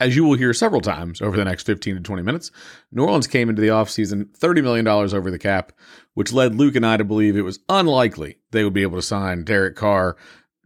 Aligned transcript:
As 0.00 0.14
you 0.14 0.24
will 0.24 0.36
hear 0.36 0.54
several 0.54 0.80
times 0.80 1.20
over 1.20 1.36
the 1.36 1.44
next 1.44 1.66
15 1.66 1.96
to 1.96 2.00
20 2.00 2.22
minutes, 2.22 2.52
New 2.92 3.02
Orleans 3.02 3.26
came 3.26 3.48
into 3.48 3.60
the 3.60 3.68
offseason 3.68 4.26
$30 4.38 4.62
million 4.62 4.86
over 4.86 5.30
the 5.30 5.40
cap, 5.40 5.72
which 6.14 6.32
led 6.32 6.54
Luke 6.54 6.76
and 6.76 6.86
I 6.86 6.96
to 6.96 7.04
believe 7.04 7.36
it 7.36 7.42
was 7.42 7.58
unlikely 7.68 8.38
they 8.52 8.62
would 8.62 8.72
be 8.72 8.82
able 8.82 8.98
to 8.98 9.02
sign 9.02 9.42
Derek 9.42 9.74
Carr, 9.74 10.16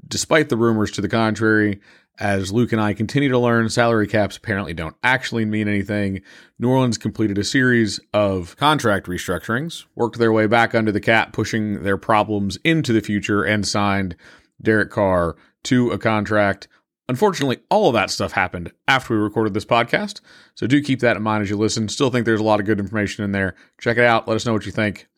despite 0.07 0.51
the 0.51 0.57
rumors 0.57 0.91
to 0.93 1.01
the 1.01 1.09
contrary. 1.09 1.81
As 2.19 2.53
Luke 2.53 2.73
and 2.73 2.81
I 2.81 2.93
continue 2.93 3.31
to 3.31 3.39
learn, 3.39 3.71
salary 3.71 4.07
caps 4.07 4.37
apparently 4.37 4.75
don't 4.75 4.97
actually 5.03 5.47
mean 5.47 5.67
anything. 5.67 6.21
New 6.59 6.69
Orleans 6.69 6.99
completed 6.99 7.39
a 7.39 7.45
series 7.45 8.01
of 8.13 8.55
contract 8.59 9.07
restructurings, 9.07 9.87
worked 9.95 10.19
their 10.19 10.31
way 10.31 10.47
back 10.47 10.75
under 10.75 10.93
the 10.93 11.01
cap, 11.01 11.33
pushing 11.33 11.83
their 11.85 11.97
problems 11.97 12.59
into 12.65 12.93
the 12.93 13.01
future, 13.01 13.43
and 13.43 13.67
signed 13.67 14.15
Derek 14.61 14.91
Carr 14.91 15.37
to 15.65 15.91
a 15.91 15.99
contract. 15.99 16.69
Unfortunately, 17.09 17.59
all 17.69 17.89
of 17.89 17.95
that 17.95 18.11
stuff 18.11 18.33
happened 18.33 18.73
after 18.87 19.15
we 19.15 19.21
recorded 19.21 19.55
this 19.55 19.65
podcast. 19.65 20.21
So 20.55 20.67
do 20.67 20.81
keep 20.83 21.01
that 21.01 21.17
in 21.17 21.23
mind 21.23 21.43
as 21.43 21.51
you 21.51 21.57
listen. 21.57 21.89
Still 21.89 22.11
think 22.11 22.25
there's 22.27 22.41
a 22.41 22.45
lot 22.45 22.61
of 22.61 22.67
good 22.67 22.79
information 22.79 23.25
in 23.25 23.33
there. 23.33 23.55
Check 23.81 23.99
it 23.99 24.05
out. 24.05 24.29
Let 24.29 24.37
us 24.37 24.47
know 24.47 24.53
what 24.53 24.67
you 24.67 24.73
think. 24.73 25.09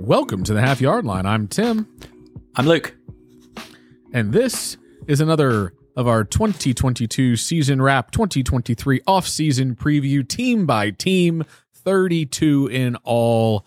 Welcome 0.00 0.42
to 0.44 0.54
the 0.54 0.60
half 0.60 0.80
yard 0.80 1.04
line. 1.04 1.26
I'm 1.26 1.46
Tim, 1.46 1.86
I'm 2.56 2.66
Luke. 2.66 2.94
and 4.12 4.32
this 4.32 4.76
is 5.06 5.20
another 5.20 5.74
of 5.96 6.08
our 6.08 6.24
2022 6.24 7.36
season 7.36 7.80
wrap 7.80 8.10
2023 8.10 9.02
off-season 9.06 9.76
preview 9.76 10.26
team 10.26 10.66
by 10.66 10.90
team 10.90 11.44
32 11.84 12.68
in 12.68 12.96
all 13.04 13.64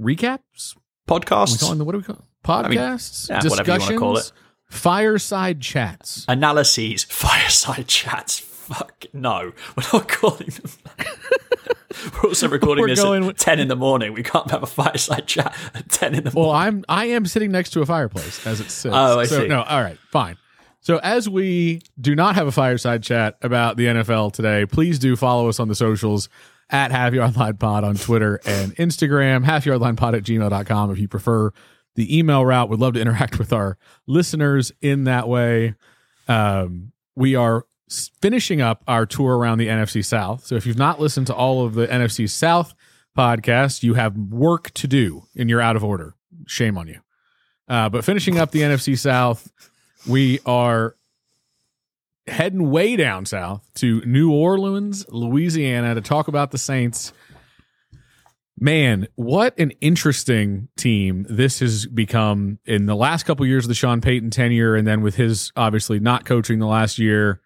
recaps 0.00 0.76
Podcasts, 1.08 1.60
calling 1.60 1.84
what 1.84 1.92
do 1.92 1.98
we 1.98 2.04
call 2.04 2.24
I 2.44 2.68
mean, 2.68 2.78
podcasts 2.78 3.28
yeah, 3.28 3.40
whatever 3.48 3.92
you 3.92 3.98
call 3.98 4.16
it. 4.18 4.32
fireside 4.70 5.60
chats 5.60 6.24
analyses, 6.28 7.04
fireside 7.08 7.86
chats. 7.88 8.38
Fuck 8.40 9.04
no, 9.12 9.52
we're 9.76 9.82
not 9.92 10.08
calling 10.08 10.48
them. 10.48 10.70
we're 12.14 12.28
also 12.30 12.48
recording 12.48 12.82
We're 12.82 12.88
this 12.88 12.98
at 13.04 13.20
with- 13.22 13.36
ten 13.36 13.60
in 13.60 13.68
the 13.68 13.76
morning. 13.76 14.12
We 14.12 14.24
can't 14.24 14.50
have 14.50 14.64
a 14.64 14.66
fireside 14.66 15.26
chat 15.28 15.54
at 15.74 15.88
ten 15.88 16.14
in 16.16 16.24
the 16.24 16.32
morning. 16.32 16.50
well 16.50 16.58
i'm 16.58 16.84
i 16.88 17.04
am 17.06 17.24
sitting 17.26 17.52
next 17.52 17.70
to 17.70 17.80
a 17.82 17.86
fireplace 17.86 18.44
as 18.46 18.58
it 18.60 18.70
sits 18.70 18.92
Oh, 18.94 19.20
I 19.20 19.24
so 19.26 19.42
see. 19.42 19.46
no 19.48 19.62
all 19.62 19.80
right 19.80 19.98
fine 20.10 20.36
so 20.86 20.98
as 21.02 21.28
we 21.28 21.82
do 22.00 22.14
not 22.14 22.34
have 22.34 22.46
a 22.46 22.52
fireside 22.52 23.02
chat 23.02 23.36
about 23.42 23.76
the 23.76 23.86
nfl 23.86 24.32
today 24.32 24.64
please 24.66 24.98
do 24.98 25.16
follow 25.16 25.48
us 25.48 25.58
on 25.58 25.68
the 25.68 25.74
socials 25.74 26.28
at 26.70 26.90
half 26.90 27.12
yard 27.12 27.36
line 27.36 27.56
pod 27.56 27.84
on 27.84 27.94
twitter 27.96 28.40
and 28.46 28.74
instagram 28.76 29.44
half 29.44 29.66
line 29.66 29.96
pod 29.96 30.14
at 30.14 30.22
gmail.com 30.22 30.90
if 30.90 30.98
you 30.98 31.08
prefer 31.08 31.52
the 31.94 32.16
email 32.18 32.44
route 32.44 32.68
we'd 32.68 32.80
love 32.80 32.94
to 32.94 33.00
interact 33.00 33.38
with 33.38 33.52
our 33.52 33.78
listeners 34.06 34.72
in 34.80 35.04
that 35.04 35.28
way 35.28 35.74
um, 36.28 36.92
we 37.14 37.34
are 37.34 37.64
finishing 38.20 38.60
up 38.60 38.82
our 38.86 39.06
tour 39.06 39.36
around 39.36 39.58
the 39.58 39.68
NFC 39.68 40.04
South. 40.04 40.44
So 40.44 40.54
if 40.56 40.66
you've 40.66 40.78
not 40.78 41.00
listened 41.00 41.26
to 41.28 41.34
all 41.34 41.64
of 41.64 41.74
the 41.74 41.86
NFC 41.86 42.28
South 42.28 42.74
podcasts, 43.16 43.82
you 43.82 43.94
have 43.94 44.16
work 44.16 44.70
to 44.72 44.88
do 44.88 45.26
and 45.36 45.48
you're 45.48 45.60
out 45.60 45.76
of 45.76 45.84
order. 45.84 46.14
Shame 46.46 46.76
on 46.76 46.88
you. 46.88 47.00
Uh, 47.68 47.88
but 47.88 48.04
finishing 48.04 48.38
up 48.38 48.50
the 48.50 48.60
NFC 48.60 48.98
South, 48.98 49.50
we 50.06 50.38
are 50.46 50.96
heading 52.26 52.70
way 52.70 52.96
down 52.96 53.26
south 53.26 53.68
to 53.74 54.00
New 54.02 54.32
Orleans, 54.32 55.06
Louisiana 55.08 55.94
to 55.94 56.00
talk 56.00 56.28
about 56.28 56.50
the 56.50 56.58
Saints. 56.58 57.12
Man, 58.58 59.06
what 59.16 59.58
an 59.58 59.72
interesting 59.80 60.68
team 60.76 61.26
this 61.28 61.60
has 61.60 61.86
become 61.86 62.58
in 62.64 62.86
the 62.86 62.96
last 62.96 63.24
couple 63.24 63.44
years 63.44 63.64
of 63.64 63.68
the 63.68 63.74
Sean 63.74 64.00
Payton 64.00 64.30
tenure, 64.30 64.74
and 64.74 64.86
then 64.86 65.02
with 65.02 65.16
his 65.16 65.52
obviously 65.56 66.00
not 66.00 66.24
coaching 66.24 66.58
the 66.58 66.66
last 66.66 66.98
year. 66.98 67.40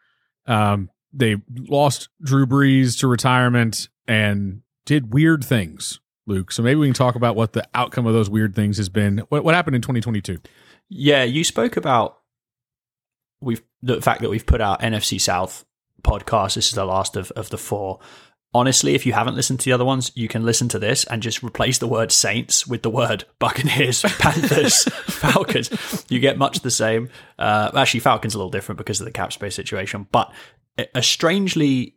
Um, 0.47 0.91
they 1.13 1.37
lost 1.69 2.09
Drew 2.23 2.47
Brees 2.47 2.99
to 3.01 3.09
retirement 3.09 3.89
and 4.07 4.63
did 4.85 5.13
weird 5.13 5.43
things, 5.43 5.99
Luke. 6.27 6.53
So 6.53 6.63
maybe 6.63 6.79
we 6.79 6.87
can 6.87 6.95
talk 6.95 7.17
about 7.17 7.35
what 7.35 7.53
the 7.53 7.67
outcome 7.75 8.07
of 8.07 8.15
those 8.15 8.31
weird 8.31 8.55
things 8.55 8.77
has 8.77 8.89
been. 8.89 9.19
What, 9.29 9.43
what 9.43 9.55
happened 9.55 9.75
in 9.75 9.83
2022? 9.83 10.39
Yeah, 10.89 11.25
you 11.25 11.43
spoke 11.43 11.77
about 11.77 12.20
we've 13.41 13.63
the 13.83 14.01
fact 14.01 14.21
that 14.21 14.31
we've 14.31 14.47
put 14.47 14.61
out 14.61 14.81
NFC 14.81 15.21
South 15.21 15.65
podcast. 16.03 16.55
This 16.55 16.69
is 16.69 16.75
the 16.75 16.85
last 16.85 17.17
of, 17.17 17.31
of 17.33 17.51
the 17.51 17.59
four. 17.59 17.99
Honestly, 18.53 18.97
if 18.97 19.07
you 19.07 19.13
haven't 19.13 19.37
listened 19.37 19.61
to 19.61 19.65
the 19.65 19.73
other 19.73 19.85
ones, 19.85 20.11
you 20.17 20.27
can 20.27 20.45
listen 20.45 20.69
to 20.71 20.79
this 20.79 21.05
and 21.05 21.23
just 21.23 21.41
replace 21.43 21.79
the 21.79 21.87
word 21.87 22.11
Saints 22.11 22.67
with 22.67 22.83
the 22.83 22.91
word 22.91 23.25
Buccaneers, 23.39 24.03
Panthers, 24.19 24.85
Falcons. 24.85 26.05
You 26.09 26.19
get 26.19 26.37
much 26.37 26.59
the 26.61 26.71
same. 26.71 27.11
Uh, 27.39 27.71
actually, 27.77 28.01
Falcons 28.01 28.35
a 28.35 28.39
little 28.39 28.51
different 28.51 28.79
because 28.79 29.01
of 29.01 29.05
the 29.05 29.13
cap 29.13 29.33
space 29.33 29.55
situation, 29.55 30.09
but 30.11 30.33
a- 30.77 31.03
strangely 31.03 31.95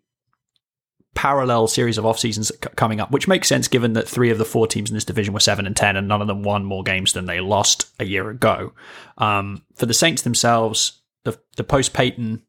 parallel 1.15 1.67
series 1.67 1.97
of 1.97 2.05
off 2.05 2.19
seasons 2.19 2.49
c- 2.49 2.69
coming 2.75 2.99
up, 2.99 3.11
which 3.11 3.27
makes 3.27 3.47
sense 3.47 3.67
given 3.67 3.93
that 3.93 4.07
three 4.07 4.29
of 4.29 4.37
the 4.37 4.45
four 4.45 4.67
teams 4.67 4.89
in 4.89 4.95
this 4.95 5.05
division 5.05 5.33
were 5.33 5.39
seven 5.39 5.65
and 5.65 5.75
ten, 5.75 5.95
and 5.95 6.07
none 6.07 6.21
of 6.21 6.27
them 6.27 6.43
won 6.43 6.65
more 6.65 6.83
games 6.83 7.13
than 7.13 7.25
they 7.25 7.39
lost 7.39 7.87
a 7.99 8.05
year 8.05 8.29
ago. 8.29 8.73
Um, 9.17 9.63
for 9.75 9.87
the 9.87 9.93
Saints 9.93 10.21
themselves, 10.21 11.01
the 11.23 11.39
the 11.57 11.63
post 11.63 11.94
Payton 11.94 12.44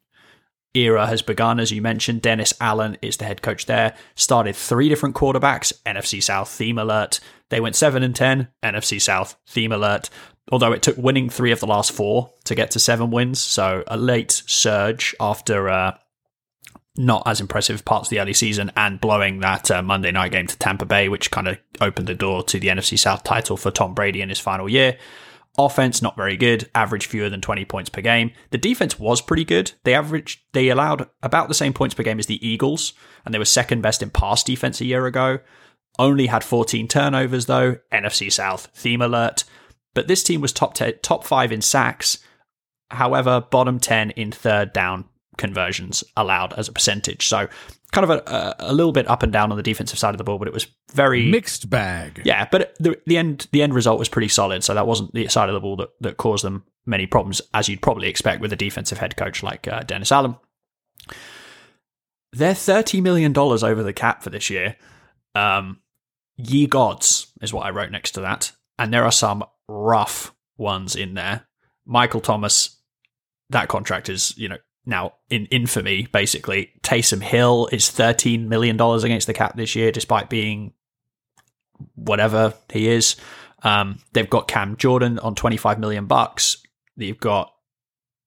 era 0.75 1.07
has 1.07 1.23
begun, 1.23 1.61
as 1.61 1.71
you 1.71 1.81
mentioned. 1.81 2.23
Dennis 2.23 2.53
Allen 2.61 2.97
is 3.01 3.17
the 3.17 3.25
head 3.25 3.43
coach 3.43 3.67
there. 3.67 3.95
Started 4.17 4.57
three 4.57 4.89
different 4.89 5.15
quarterbacks. 5.15 5.73
NFC 5.87 6.23
South 6.23 6.49
theme 6.49 6.79
alert. 6.79 7.21
They 7.51 7.61
went 7.61 7.77
seven 7.77 8.03
and 8.03 8.15
ten. 8.15 8.49
NFC 8.62 9.01
South 9.01 9.37
theme 9.49 9.73
alert. 9.73 10.11
Although 10.53 10.73
it 10.73 10.83
took 10.83 10.99
winning 10.99 11.31
three 11.31 11.53
of 11.53 11.61
the 11.61 11.67
last 11.67 11.93
four 11.93 12.33
to 12.45 12.55
get 12.55 12.71
to 12.73 12.79
seven 12.79 13.11
wins, 13.11 13.41
so 13.41 13.85
a 13.87 13.97
late 13.97 14.43
surge 14.47 15.15
after. 15.21 15.69
Uh, 15.69 15.97
not 16.97 17.25
as 17.27 17.41
impressive 17.41 17.85
parts 17.85 18.06
of 18.06 18.11
the 18.11 18.21
early 18.21 18.33
season 18.33 18.71
and 18.77 19.01
blowing 19.01 19.41
that 19.41 19.69
uh, 19.71 19.83
Monday 19.83 20.12
night 20.12 20.31
game 20.31 20.47
to 20.47 20.56
Tampa 20.56 20.85
Bay, 20.85 21.09
which 21.09 21.31
kind 21.31 21.49
of 21.49 21.59
opened 21.81 22.06
the 22.06 22.15
door 22.15 22.45
to 22.45 22.61
the 22.61 22.69
NFC 22.69 22.97
South 22.97 23.25
title 23.25 23.56
for 23.56 23.73
Tom 23.73 23.95
Brady 23.95 24.21
in 24.21 24.29
his 24.29 24.39
final 24.39 24.69
year. 24.69 24.97
Offense 25.57 26.03
not 26.03 26.17
very 26.17 26.37
good, 26.37 26.69
average 26.75 27.07
fewer 27.07 27.29
than 27.29 27.41
20 27.41 27.65
points 27.65 27.89
per 27.89 28.01
game. 28.01 28.33
The 28.51 28.59
defense 28.59 28.99
was 28.99 29.21
pretty 29.21 29.45
good. 29.45 29.73
They 29.85 29.95
averaged 29.95 30.41
they 30.53 30.69
allowed 30.69 31.09
about 31.23 31.49
the 31.49 31.55
same 31.55 31.73
points 31.73 31.95
per 31.95 32.03
game 32.03 32.19
as 32.19 32.27
the 32.27 32.45
Eagles, 32.47 32.93
and 33.25 33.33
they 33.33 33.39
were 33.39 33.45
second 33.45 33.81
best 33.81 34.03
in 34.03 34.11
pass 34.11 34.43
defense 34.43 34.81
a 34.81 34.85
year 34.85 35.07
ago. 35.07 35.39
Only 35.97 36.27
had 36.27 36.43
14 36.43 36.89
turnovers 36.89 37.47
though. 37.47 37.77
NFC 37.93 38.33
South 38.33 38.69
theme 38.75 39.01
alert. 39.01 39.45
But 39.95 40.09
this 40.09 40.25
team 40.25 40.41
was 40.41 40.53
top 40.53 40.75
10, 40.75 40.95
top 41.03 41.25
5 41.25 41.53
in 41.53 41.63
sacks. 41.63 42.19
However, 42.91 43.41
bottom 43.41 43.79
10 43.79 44.11
in 44.11 44.33
third 44.33 44.73
down 44.73 45.05
conversions 45.37 46.05
allowed 46.17 46.53
as 46.55 46.69
a 46.69 46.72
percentage. 46.72 47.27
So 47.27 47.49
kind 47.95 48.11
of 48.11 48.11
a, 48.11 48.56
a, 48.59 48.72
little 48.72 48.93
bit 48.93 49.09
up 49.09 49.22
and 49.22 49.33
down 49.33 49.50
on 49.50 49.56
the 49.56 49.62
defensive 49.62 49.99
side 49.99 50.12
of 50.15 50.19
the 50.19 50.25
ball, 50.25 50.39
but 50.39 50.49
it 50.49 50.55
was 50.55 50.67
very 50.93 51.31
Mixed 51.31 51.71
bag. 51.71 52.21
yeah, 52.25 52.47
but 52.50 52.75
the 52.78 53.00
the 53.06 53.17
end 53.17 53.47
the 53.53 53.62
end 53.62 53.73
result 53.73 53.99
was 53.99 54.09
pretty 54.09 54.28
solid. 54.28 54.65
So 54.65 54.75
that 54.75 54.87
wasn't 54.87 55.15
the 55.15 55.28
side 55.28 55.49
of 55.49 55.55
the 55.55 55.61
ball 55.61 55.77
that, 55.77 55.91
that 56.00 56.17
caused 56.17 56.44
them 56.44 56.65
many 56.84 57.06
problems, 57.06 57.41
as 57.55 57.69
you'd 57.69 57.83
probably 57.83 58.09
expect 58.09 58.41
with 58.41 58.53
a 58.53 58.56
defensive 58.56 58.99
head 58.99 59.17
coach 59.17 59.43
like 59.43 59.69
uh, 59.69 59.81
Dennis 59.81 60.12
Allen. 60.12 60.37
They're 62.33 62.55
thirty 62.55 63.00
million 63.00 63.33
dollars 63.33 63.62
over 63.62 63.83
the 63.83 63.93
cap 63.93 64.23
for 64.23 64.31
this 64.31 64.50
year. 64.50 64.77
Um, 65.34 65.81
ye 66.37 66.67
gods 66.67 67.33
is 67.41 67.53
what 67.53 67.65
I 67.65 67.71
wrote 67.71 67.91
next 67.91 68.12
to 68.12 68.21
that, 68.23 68.53
and 68.78 68.93
there 68.93 69.05
are 69.05 69.12
some 69.12 69.44
rough 69.69 70.34
ones 70.56 70.97
in 70.97 71.15
there. 71.15 71.47
Michael 71.87 72.21
Thomas, 72.21 72.81
that 73.50 73.69
contract 73.69 74.09
is 74.09 74.37
you 74.37 74.49
know 74.49 74.59
now 74.87 75.15
in 75.31 75.47
infamy 75.47 76.09
basically. 76.12 76.72
Taysom 76.83 77.22
Hill 77.22 77.69
is 77.72 77.91
thirteen 77.91 78.49
million 78.49 78.77
dollars 78.77 79.05
against 79.05 79.27
the 79.27 79.34
cap 79.34 79.56
this 79.56 79.75
year, 79.75 79.93
despite 79.93 80.31
being 80.31 80.72
whatever 81.95 82.55
he 82.72 82.89
is. 82.89 83.17
Um, 83.62 83.99
they've 84.12 84.29
got 84.29 84.47
Cam 84.47 84.76
Jordan 84.76 85.19
on 85.19 85.35
25 85.35 85.79
million 85.79 86.06
bucks. 86.06 86.59
You've 86.97 87.19
got 87.19 87.53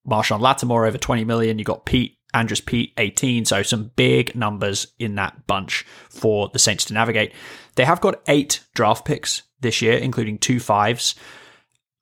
Marshon 0.07 0.39
Lattimore 0.39 0.85
over 0.85 0.97
20 0.97 1.23
million. 1.25 1.59
You've 1.59 1.67
got 1.67 1.85
Peat, 1.85 2.17
Andrus 2.33 2.59
Peat, 2.59 2.93
18. 2.97 3.45
So 3.45 3.61
some 3.61 3.91
big 3.95 4.35
numbers 4.35 4.87
in 4.97 5.15
that 5.15 5.45
bunch 5.45 5.85
for 6.09 6.49
the 6.49 6.59
Saints 6.59 6.85
to 6.85 6.93
navigate. 6.93 7.33
They 7.75 7.85
have 7.85 8.01
got 8.01 8.21
eight 8.27 8.61
draft 8.73 9.05
picks 9.05 9.43
this 9.59 9.81
year, 9.81 9.93
including 9.93 10.39
two 10.39 10.59
fives. 10.59 11.15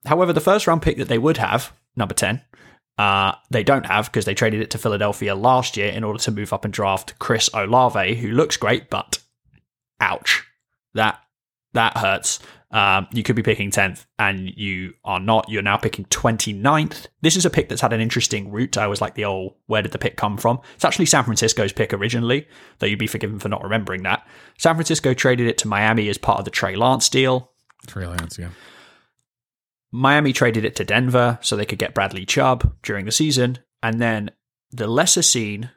However, 0.05 0.31
the 0.33 0.41
first 0.41 0.67
round 0.67 0.81
pick 0.81 0.97
that 0.97 1.07
they 1.07 1.17
would 1.17 1.37
have, 1.37 1.73
number 1.95 2.13
10, 2.13 2.41
uh, 2.97 3.33
they 3.49 3.63
don't 3.63 3.85
have 3.85 4.05
because 4.05 4.25
they 4.25 4.33
traded 4.33 4.61
it 4.61 4.71
to 4.71 4.77
Philadelphia 4.77 5.35
last 5.35 5.75
year 5.75 5.89
in 5.89 6.03
order 6.03 6.19
to 6.19 6.31
move 6.31 6.53
up 6.53 6.63
and 6.63 6.73
draft 6.73 7.17
Chris 7.19 7.49
Olave, 7.53 8.15
who 8.15 8.29
looks 8.29 8.57
great, 8.57 8.89
but 8.89 9.19
ouch. 9.99 10.43
That 10.93 11.19
that 11.73 11.97
hurts. 11.97 12.39
Um, 12.71 13.07
you 13.13 13.23
could 13.23 13.37
be 13.37 13.43
picking 13.43 13.71
10th 13.71 14.05
and 14.19 14.49
you 14.57 14.93
are 15.05 15.19
not. 15.19 15.47
You're 15.49 15.61
now 15.61 15.77
picking 15.77 16.05
29th. 16.05 17.07
This 17.21 17.37
is 17.37 17.45
a 17.45 17.49
pick 17.49 17.69
that's 17.69 17.81
had 17.81 17.93
an 17.93 18.01
interesting 18.01 18.51
route. 18.51 18.77
I 18.77 18.87
was 18.87 18.99
like 18.99 19.15
the 19.15 19.23
old, 19.25 19.55
where 19.67 19.81
did 19.81 19.91
the 19.93 19.97
pick 19.97 20.17
come 20.17 20.37
from? 20.37 20.59
It's 20.75 20.83
actually 20.83 21.05
San 21.05 21.23
Francisco's 21.23 21.71
pick 21.71 21.93
originally, 21.93 22.47
though 22.79 22.87
you'd 22.87 22.99
be 22.99 23.07
forgiven 23.07 23.39
for 23.39 23.49
not 23.49 23.63
remembering 23.63 24.03
that. 24.03 24.27
San 24.57 24.75
Francisco 24.75 25.13
traded 25.13 25.47
it 25.47 25.57
to 25.59 25.69
Miami 25.69 26.09
as 26.09 26.17
part 26.17 26.39
of 26.39 26.45
the 26.45 26.51
Trey 26.51 26.75
Lance 26.75 27.07
deal. 27.07 27.51
Trey 27.87 28.07
Lance, 28.07 28.37
yeah. 28.37 28.49
Miami 29.95 30.33
traded 30.33 30.65
it 30.65 30.75
to 30.75 30.83
Denver 30.83 31.39
so 31.41 31.55
they 31.55 31.65
could 31.65 31.79
get 31.79 31.93
Bradley 31.93 32.25
Chubb 32.25 32.75
during 32.83 33.05
the 33.05 33.11
season. 33.11 33.59
And 33.81 34.01
then 34.01 34.31
the 34.71 34.87
lesser 34.87 35.21
seen 35.21 35.69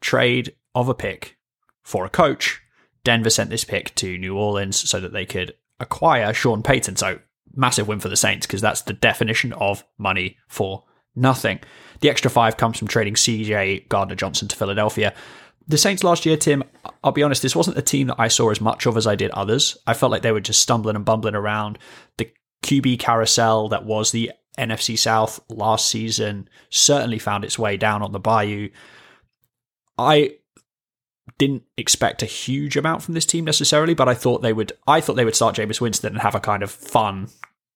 trade 0.00 0.54
of 0.74 0.88
a 0.88 0.94
pick 0.94 1.36
for 1.82 2.06
a 2.06 2.10
coach. 2.10 2.62
Denver 3.04 3.30
sent 3.30 3.50
this 3.50 3.64
pick 3.64 3.94
to 3.96 4.16
New 4.16 4.36
Orleans 4.36 4.88
so 4.88 4.98
that 4.98 5.12
they 5.12 5.26
could 5.26 5.54
acquire 5.78 6.32
Sean 6.32 6.62
Payton. 6.62 6.96
So 6.96 7.18
massive 7.54 7.86
win 7.86 8.00
for 8.00 8.08
the 8.08 8.16
Saints 8.16 8.46
because 8.46 8.62
that's 8.62 8.82
the 8.82 8.94
definition 8.94 9.52
of 9.52 9.84
money 9.98 10.38
for 10.48 10.84
nothing. 11.14 11.60
The 12.00 12.08
extra 12.08 12.30
five 12.30 12.56
comes 12.56 12.78
from 12.78 12.88
trading 12.88 13.14
CJ 13.14 13.88
Gardner 13.88 14.14
Johnson 14.14 14.48
to 14.48 14.56
Philadelphia. 14.56 15.14
The 15.68 15.78
Saints 15.78 16.02
last 16.02 16.24
year, 16.24 16.36
Tim, 16.36 16.64
I'll 17.04 17.12
be 17.12 17.22
honest, 17.22 17.42
this 17.42 17.56
wasn't 17.56 17.78
a 17.78 17.82
team 17.82 18.06
that 18.06 18.20
I 18.20 18.28
saw 18.28 18.50
as 18.50 18.60
much 18.60 18.86
of 18.86 18.96
as 18.96 19.06
I 19.06 19.16
did 19.16 19.32
others. 19.32 19.76
I 19.86 19.94
felt 19.94 20.12
like 20.12 20.22
they 20.22 20.32
were 20.32 20.40
just 20.40 20.60
stumbling 20.60 20.96
and 20.96 21.04
bumbling 21.04 21.34
around. 21.34 21.78
The 22.18 22.30
QB 22.66 22.98
carousel 22.98 23.68
that 23.68 23.84
was 23.84 24.10
the 24.10 24.32
NFC 24.58 24.98
South 24.98 25.40
last 25.48 25.88
season 25.88 26.48
certainly 26.68 27.18
found 27.18 27.44
its 27.44 27.58
way 27.58 27.76
down 27.76 28.02
on 28.02 28.12
the 28.12 28.18
bayou. 28.18 28.70
I 29.96 30.36
didn't 31.38 31.62
expect 31.76 32.22
a 32.22 32.26
huge 32.26 32.76
amount 32.76 33.02
from 33.02 33.14
this 33.14 33.26
team 33.26 33.44
necessarily, 33.44 33.94
but 33.94 34.08
I 34.08 34.14
thought 34.14 34.42
they 34.42 34.52
would. 34.52 34.72
I 34.86 35.00
thought 35.00 35.14
they 35.14 35.24
would 35.24 35.36
start 35.36 35.56
Jameis 35.56 35.80
Winston 35.80 36.14
and 36.14 36.22
have 36.22 36.34
a 36.34 36.40
kind 36.40 36.62
of 36.62 36.70
fun, 36.70 37.28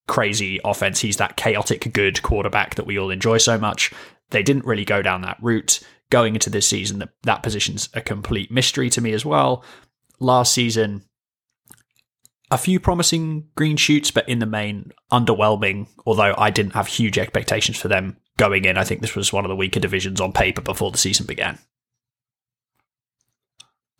crazy 0.08 0.58
offense. 0.64 1.00
He's 1.00 1.18
that 1.18 1.36
chaotic, 1.36 1.92
good 1.92 2.22
quarterback 2.22 2.74
that 2.74 2.86
we 2.86 2.98
all 2.98 3.10
enjoy 3.10 3.38
so 3.38 3.58
much. 3.58 3.92
They 4.30 4.42
didn't 4.42 4.66
really 4.66 4.84
go 4.84 5.02
down 5.02 5.22
that 5.22 5.38
route 5.40 5.80
going 6.10 6.34
into 6.34 6.50
this 6.50 6.66
season. 6.66 6.98
That 6.98 7.10
that 7.22 7.42
position's 7.42 7.88
a 7.94 8.00
complete 8.00 8.50
mystery 8.50 8.90
to 8.90 9.00
me 9.00 9.12
as 9.12 9.24
well. 9.24 9.64
Last 10.18 10.52
season, 10.52 11.04
a 12.50 12.58
few 12.58 12.80
promising 12.80 13.48
green 13.54 13.76
shoots, 13.76 14.10
but 14.10 14.28
in 14.28 14.40
the 14.40 14.46
main, 14.46 14.92
underwhelming. 15.12 15.86
Although 16.04 16.34
I 16.36 16.50
didn't 16.50 16.74
have 16.74 16.86
huge 16.86 17.18
expectations 17.18 17.78
for 17.78 17.88
them 17.88 18.16
going 18.36 18.64
in. 18.64 18.76
I 18.76 18.84
think 18.84 19.00
this 19.00 19.14
was 19.14 19.32
one 19.32 19.44
of 19.44 19.48
the 19.48 19.56
weaker 19.56 19.80
divisions 19.80 20.20
on 20.20 20.32
paper 20.32 20.60
before 20.60 20.90
the 20.90 20.98
season 20.98 21.26
began. 21.26 21.58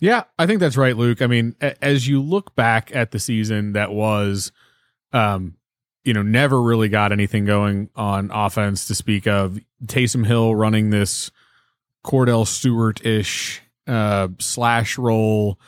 Yeah, 0.00 0.25
I 0.38 0.47
think 0.47 0.61
that's 0.61 0.79
right, 0.79 0.97
Luke. 0.97 1.20
I 1.20 1.26
mean, 1.26 1.55
as 1.61 2.08
you 2.08 2.23
look 2.23 2.55
back 2.56 2.94
at 2.97 3.11
the 3.11 3.19
season 3.19 3.75
that 3.75 3.93
was, 3.93 4.50
um, 5.12 5.56
you 6.05 6.14
know, 6.14 6.23
never 6.23 6.61
really 6.61 6.88
got 6.88 7.12
anything 7.12 7.44
going 7.44 7.91
on 7.94 8.31
offense 8.32 8.87
to 8.87 8.94
speak 8.94 9.26
of. 9.26 9.61
Taysom 9.85 10.26
Hill 10.26 10.55
running 10.55 10.88
this 10.88 11.31
Kordell 12.02 12.47
Stewart 12.47 13.05
ish 13.05 13.61
uh, 13.87 14.29
slash 14.38 14.97
roll. 14.97 15.58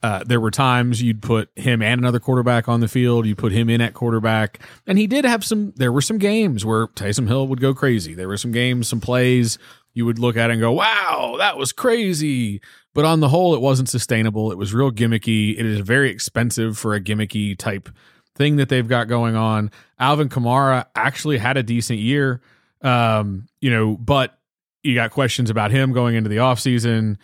Uh, 0.00 0.22
there 0.24 0.40
were 0.40 0.50
times 0.50 1.02
you'd 1.02 1.20
put 1.20 1.50
him 1.56 1.82
and 1.82 2.00
another 2.00 2.20
quarterback 2.20 2.68
on 2.68 2.80
the 2.80 2.86
field. 2.86 3.26
You 3.26 3.34
put 3.34 3.50
him 3.50 3.68
in 3.68 3.80
at 3.80 3.94
quarterback, 3.94 4.60
and 4.86 4.96
he 4.96 5.08
did 5.08 5.24
have 5.24 5.44
some. 5.44 5.72
There 5.76 5.90
were 5.90 6.00
some 6.00 6.18
games 6.18 6.64
where 6.64 6.86
Taysom 6.88 7.26
Hill 7.26 7.48
would 7.48 7.60
go 7.60 7.74
crazy. 7.74 8.14
There 8.14 8.28
were 8.28 8.36
some 8.36 8.52
games, 8.52 8.86
some 8.86 9.00
plays 9.00 9.58
you 9.94 10.06
would 10.06 10.20
look 10.20 10.36
at 10.36 10.52
and 10.52 10.60
go, 10.60 10.70
"Wow, 10.70 11.34
that 11.38 11.58
was 11.58 11.72
crazy." 11.72 12.60
But 12.94 13.04
on 13.04 13.18
the 13.20 13.28
whole, 13.28 13.54
it 13.54 13.60
wasn't 13.60 13.88
sustainable. 13.88 14.52
It 14.52 14.58
was 14.58 14.72
real 14.72 14.92
gimmicky. 14.92 15.58
It 15.58 15.66
is 15.66 15.80
very 15.80 16.10
expensive 16.10 16.78
for 16.78 16.94
a 16.94 17.00
gimmicky 17.00 17.56
type 17.58 17.88
thing 18.36 18.56
that 18.56 18.68
they've 18.68 18.86
got 18.86 19.08
going 19.08 19.34
on. 19.34 19.70
Alvin 19.98 20.28
Kamara 20.28 20.86
actually 20.94 21.38
had 21.38 21.56
a 21.56 21.62
decent 21.64 21.98
year, 21.98 22.40
um, 22.82 23.48
you 23.60 23.70
know, 23.70 23.96
but 23.96 24.38
you 24.84 24.94
got 24.94 25.10
questions 25.10 25.50
about 25.50 25.72
him 25.72 25.92
going 25.92 26.14
into 26.14 26.30
the 26.30 26.36
offseason 26.36 27.16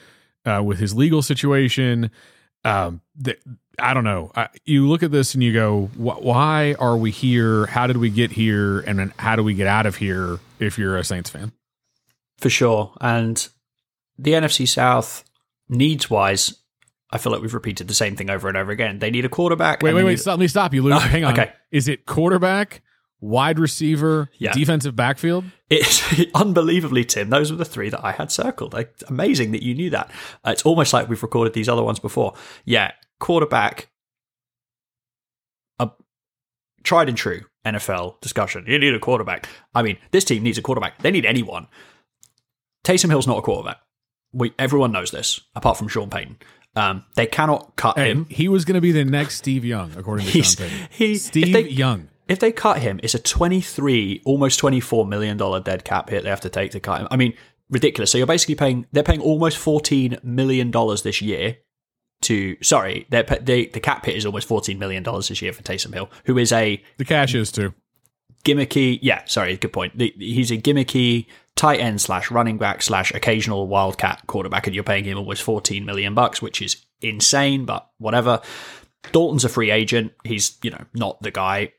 uh, 0.45 0.61
with 0.65 0.79
his 0.79 0.93
legal 0.95 1.23
situation. 1.23 2.11
Um, 2.65 3.01
the, 3.17 3.37
I 3.79 3.93
don't 3.95 4.05
know. 4.05 4.31
I, 4.35 4.49
you 4.65 4.89
look 4.89 5.03
at 5.03 5.11
this 5.11 5.35
and 5.35 5.43
you 5.43 5.53
go, 5.53 5.91
why 5.97 6.75
are 6.79 6.97
we 6.97 7.11
here? 7.11 7.67
How 7.67 7.87
did 7.87 7.97
we 7.99 8.09
get 8.11 8.33
here? 8.33 8.81
And 8.81 8.99
then 8.99 9.13
how 9.19 9.37
do 9.37 9.43
we 9.43 9.55
get 9.55 9.67
out 9.67 9.87
of 9.87 9.97
here 9.97 10.39
if 10.59 10.79
you're 10.79 10.97
a 10.97 11.05
Saints 11.05 11.29
fan? 11.31 11.53
For 12.39 12.49
sure. 12.51 12.93
And 13.01 13.47
the 14.19 14.33
NFC 14.33 14.67
South, 14.67 15.25
needs 15.69 16.09
wise, 16.09 16.55
I 17.11 17.19
feel 17.19 17.33
like 17.33 17.43
we've 17.43 17.55
repeated 17.55 17.89
the 17.89 17.95
same 17.95 18.17
thing 18.17 18.31
over 18.31 18.49
and 18.49 18.57
over 18.57 18.71
again. 18.73 18.99
They 18.99 19.11
need 19.11 19.25
a 19.25 19.29
quarterback. 19.29 19.83
Wait, 19.83 19.93
wait, 19.95 20.05
wait. 20.05 20.11
need- 20.13 20.21
Stop, 20.21 20.33
let 20.33 20.41
me 20.41 20.49
stop 20.49 20.75
you, 20.75 20.83
Luke. 20.83 20.95
Oh, 20.95 20.99
Hang 21.01 21.25
on. 21.25 21.33
okay. 21.33 21.53
Is 21.71 21.89
it 21.89 22.07
quarterback, 22.07 22.83
wide 23.21 23.59
receiver, 23.59 24.29
Yeah. 24.39 24.53
defensive 24.53 24.95
backfield? 24.97 25.45
It's 25.71 26.03
unbelievably, 26.35 27.05
Tim. 27.07 27.31
Those 27.31 27.51
were 27.51 27.57
the 27.57 27.65
three 27.65 27.89
that 27.91 28.05
I 28.05 28.13
had 28.13 28.31
circled. 28.31 28.73
Like, 28.73 28.95
amazing 29.09 29.53
that 29.53 29.63
you 29.63 29.75
knew 29.75 29.91
that. 29.91 30.11
Uh, 30.45 30.51
it's 30.51 30.63
almost 30.65 30.93
like 30.93 31.09
we've 31.09 31.23
recorded 31.23 31.55
these 31.55 31.69
other 31.69 31.83
ones 31.83 31.99
before. 31.99 32.35
Yeah, 32.65 32.93
quarterback, 33.21 33.89
a 35.79 35.91
tried 36.83 37.09
and 37.09 37.17
true 37.17 37.43
NFL 37.65 38.21
discussion. 38.21 38.65
You 38.69 38.79
need 38.79 38.95
a 38.95 38.99
quarterback. 39.01 39.49
I 39.75 39.83
mean, 39.83 39.97
this 40.11 40.25
team 40.25 40.43
needs 40.43 40.59
a 40.59 40.63
quarterback. 40.63 41.01
They 41.03 41.11
need 41.11 41.25
anyone. 41.25 41.67
Taysom 42.85 43.09
Hill's 43.09 43.27
not 43.27 43.39
a 43.39 43.43
quarterback. 43.43 43.79
We 44.33 44.53
everyone 44.59 44.93
knows 44.93 45.11
this, 45.11 45.41
apart 45.55 45.79
from 45.79 45.89
Sean 45.89 46.11
Payton. 46.11 46.39
Um, 46.77 47.05
they 47.15 47.27
cannot 47.27 47.77
cut 47.77 47.97
Hey, 47.97 48.11
him. 48.11 48.27
he 48.29 48.49
was 48.49 48.65
going 48.65 48.75
to 48.75 48.81
be 48.81 48.91
the 48.93 49.05
next 49.05 49.37
Steve 49.37 49.65
Young, 49.65 49.93
according 49.97 50.27
to 50.27 50.33
He's- 50.33 50.57
Sean 50.59 50.69
Payton. 50.69 50.89
he- 50.91 51.17
Steve 51.17 51.53
they- 51.53 51.69
Young. 51.69 52.09
If 52.29 52.39
they 52.39 52.53
cut 52.53 52.79
him, 52.79 53.01
it's 53.03 53.15
a 53.15 53.19
23, 53.19 54.23
almost 54.25 54.59
24 54.59 55.07
million 55.07 55.37
dollar 55.37 55.61
dead 55.61 55.85
cap 55.85 56.09
hit 56.11 56.23
they 56.23 56.31
have 56.31 56.41
to 56.41 56.49
take 56.49 56.71
to 56.73 56.81
cut 56.81 57.01
him. 57.03 57.09
I 57.11 57.17
mean, 57.17 57.35
ridiculous. 57.71 58.11
So 58.11 58.19
you're 58.19 58.27
basically 58.27 58.55
paying, 58.55 58.87
they're 58.93 59.03
paying 59.03 59.21
almost 59.21 59.59
14 59.59 60.19
million 60.23 60.71
dollars 60.71 61.03
this 61.03 61.21
year 61.21 61.59
to, 62.23 62.57
sorry, 62.63 63.07
they're, 63.11 63.23
they, 63.23 63.67
the 63.67 63.81
cap 63.81 64.07
hit 64.07 64.17
is 64.17 64.25
almost 64.25 64.49
14 64.49 64.79
million 64.79 65.03
dollars 65.03 65.29
this 65.29 65.43
year 65.43 65.53
for 65.53 65.63
Taysom 65.63 65.93
Hill, 65.93 66.11
who 66.25 66.39
is 66.39 66.53
a 66.53 66.83
The 66.97 67.05
cash 67.05 67.35
is 67.35 67.53
too. 67.53 67.75
gimmicky, 68.45 68.99
yeah, 69.03 69.23
sorry, 69.27 69.57
good 69.57 69.73
point. 69.73 69.99
The, 69.99 70.15
he's 70.19 70.51
a 70.51 70.57
gimmicky 70.57 71.27
tight 71.57 71.81
end 71.81 72.01
slash 72.01 72.31
running 72.31 72.57
back 72.59 72.83
slash 72.83 73.13
occasional 73.13 73.67
wildcat 73.67 74.23
quarterback, 74.27 74.67
and 74.67 74.75
you're 74.75 74.85
paying 74.85 75.05
him 75.05 75.19
almost 75.19 75.43
14 75.43 75.85
million 75.85 76.15
bucks, 76.15 76.41
which 76.41 76.63
is 76.63 76.85
insane, 77.01 77.67
but 77.67 77.91
whatever. 77.99 78.41
Dalton's 79.13 79.45
a 79.45 79.51
free 79.51 79.71
agent. 79.71 80.13
He's, 80.25 80.57
you 80.63 80.71
know, 80.71 80.85
not 80.95 81.21
the 81.21 81.31
guy. 81.31 81.75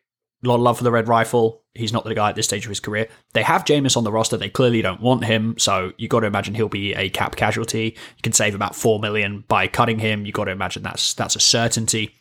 A 0.46 0.48
lot 0.48 0.56
of 0.56 0.62
love 0.62 0.78
for 0.78 0.84
the 0.84 0.92
red 0.92 1.08
rifle. 1.08 1.64
He's 1.74 1.92
not 1.92 2.04
the 2.04 2.14
guy 2.14 2.30
at 2.30 2.36
this 2.36 2.46
stage 2.46 2.66
of 2.66 2.70
his 2.70 2.80
career. 2.80 3.10
They 3.34 3.42
have 3.44 3.66
Jameis 3.66 3.98
on 3.98 4.04
the 4.04 4.12
roster. 4.12 4.38
They 4.38 4.50
clearly 4.50 4.82
don't 4.82 5.02
want 5.02 5.26
him, 5.26 5.58
so 5.58 5.92
you 5.98 6.08
got 6.08 6.22
to 6.22 6.28
imagine 6.28 6.54
he'll 6.54 6.70
be 6.70 6.94
a 6.94 7.10
cap 7.10 7.36
casualty. 7.36 7.98
You 8.16 8.22
can 8.22 8.32
save 8.32 8.56
about 8.56 8.76
four 8.76 9.00
million 9.00 9.44
by 9.48 9.68
cutting 9.68 10.00
him. 10.00 10.26
You 10.26 10.32
got 10.32 10.46
to 10.46 10.52
imagine 10.52 10.84
that's 10.84 11.14
that's 11.14 11.36
a 11.36 11.40
certainty. 11.40 12.16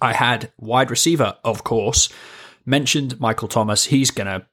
I 0.00 0.12
had 0.12 0.52
wide 0.58 0.90
receiver, 0.90 1.36
of 1.42 1.64
course, 1.64 2.08
mentioned 2.64 3.18
Michael 3.18 3.48
Thomas. 3.48 3.86
He's 3.86 4.10
to 4.10 4.46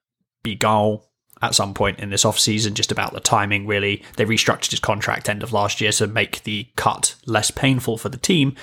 be 0.44 0.56
gone 0.56 1.02
at 1.42 1.54
some 1.54 1.74
point 1.74 2.00
in 2.00 2.10
this 2.10 2.24
offseason, 2.24 2.74
just 2.74 2.92
about 2.92 3.14
the 3.14 3.20
timing, 3.20 3.68
really. 3.68 4.04
They 4.16 4.26
restructured 4.26 4.72
his 4.72 4.80
contract 4.80 5.30
end 5.30 5.44
of 5.44 5.54
last 5.54 5.82
year 5.82 5.92
to 5.94 6.08
make 6.08 6.44
the 6.44 6.70
cut 6.76 7.16
less 7.26 7.52
painful 7.52 7.98
for 7.98 8.10
the 8.10 8.18
team. 8.18 8.56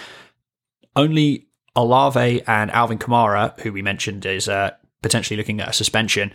Only 0.96 1.48
Olave 1.74 2.42
and 2.46 2.70
Alvin 2.70 2.98
Kamara, 2.98 3.58
who 3.60 3.72
we 3.72 3.82
mentioned 3.82 4.26
is 4.26 4.48
uh, 4.48 4.72
potentially 5.00 5.36
looking 5.36 5.60
at 5.60 5.70
a 5.70 5.72
suspension, 5.72 6.32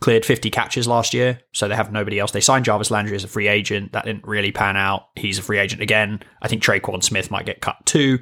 cleared 0.00 0.24
50 0.24 0.50
catches 0.50 0.88
last 0.88 1.12
year, 1.12 1.40
so 1.52 1.68
they 1.68 1.76
have 1.76 1.92
nobody 1.92 2.18
else. 2.18 2.30
They 2.30 2.40
signed 2.40 2.64
Jarvis 2.64 2.90
Landry 2.90 3.16
as 3.16 3.24
a 3.24 3.28
free 3.28 3.48
agent. 3.48 3.92
That 3.92 4.04
didn't 4.04 4.26
really 4.26 4.52
pan 4.52 4.76
out. 4.76 5.08
He's 5.16 5.38
a 5.38 5.42
free 5.42 5.58
agent 5.58 5.82
again. 5.82 6.20
I 6.40 6.48
think 6.48 6.62
Tre'Quan 6.62 7.02
Smith 7.02 7.30
might 7.30 7.46
get 7.46 7.60
cut 7.60 7.84
too. 7.84 8.20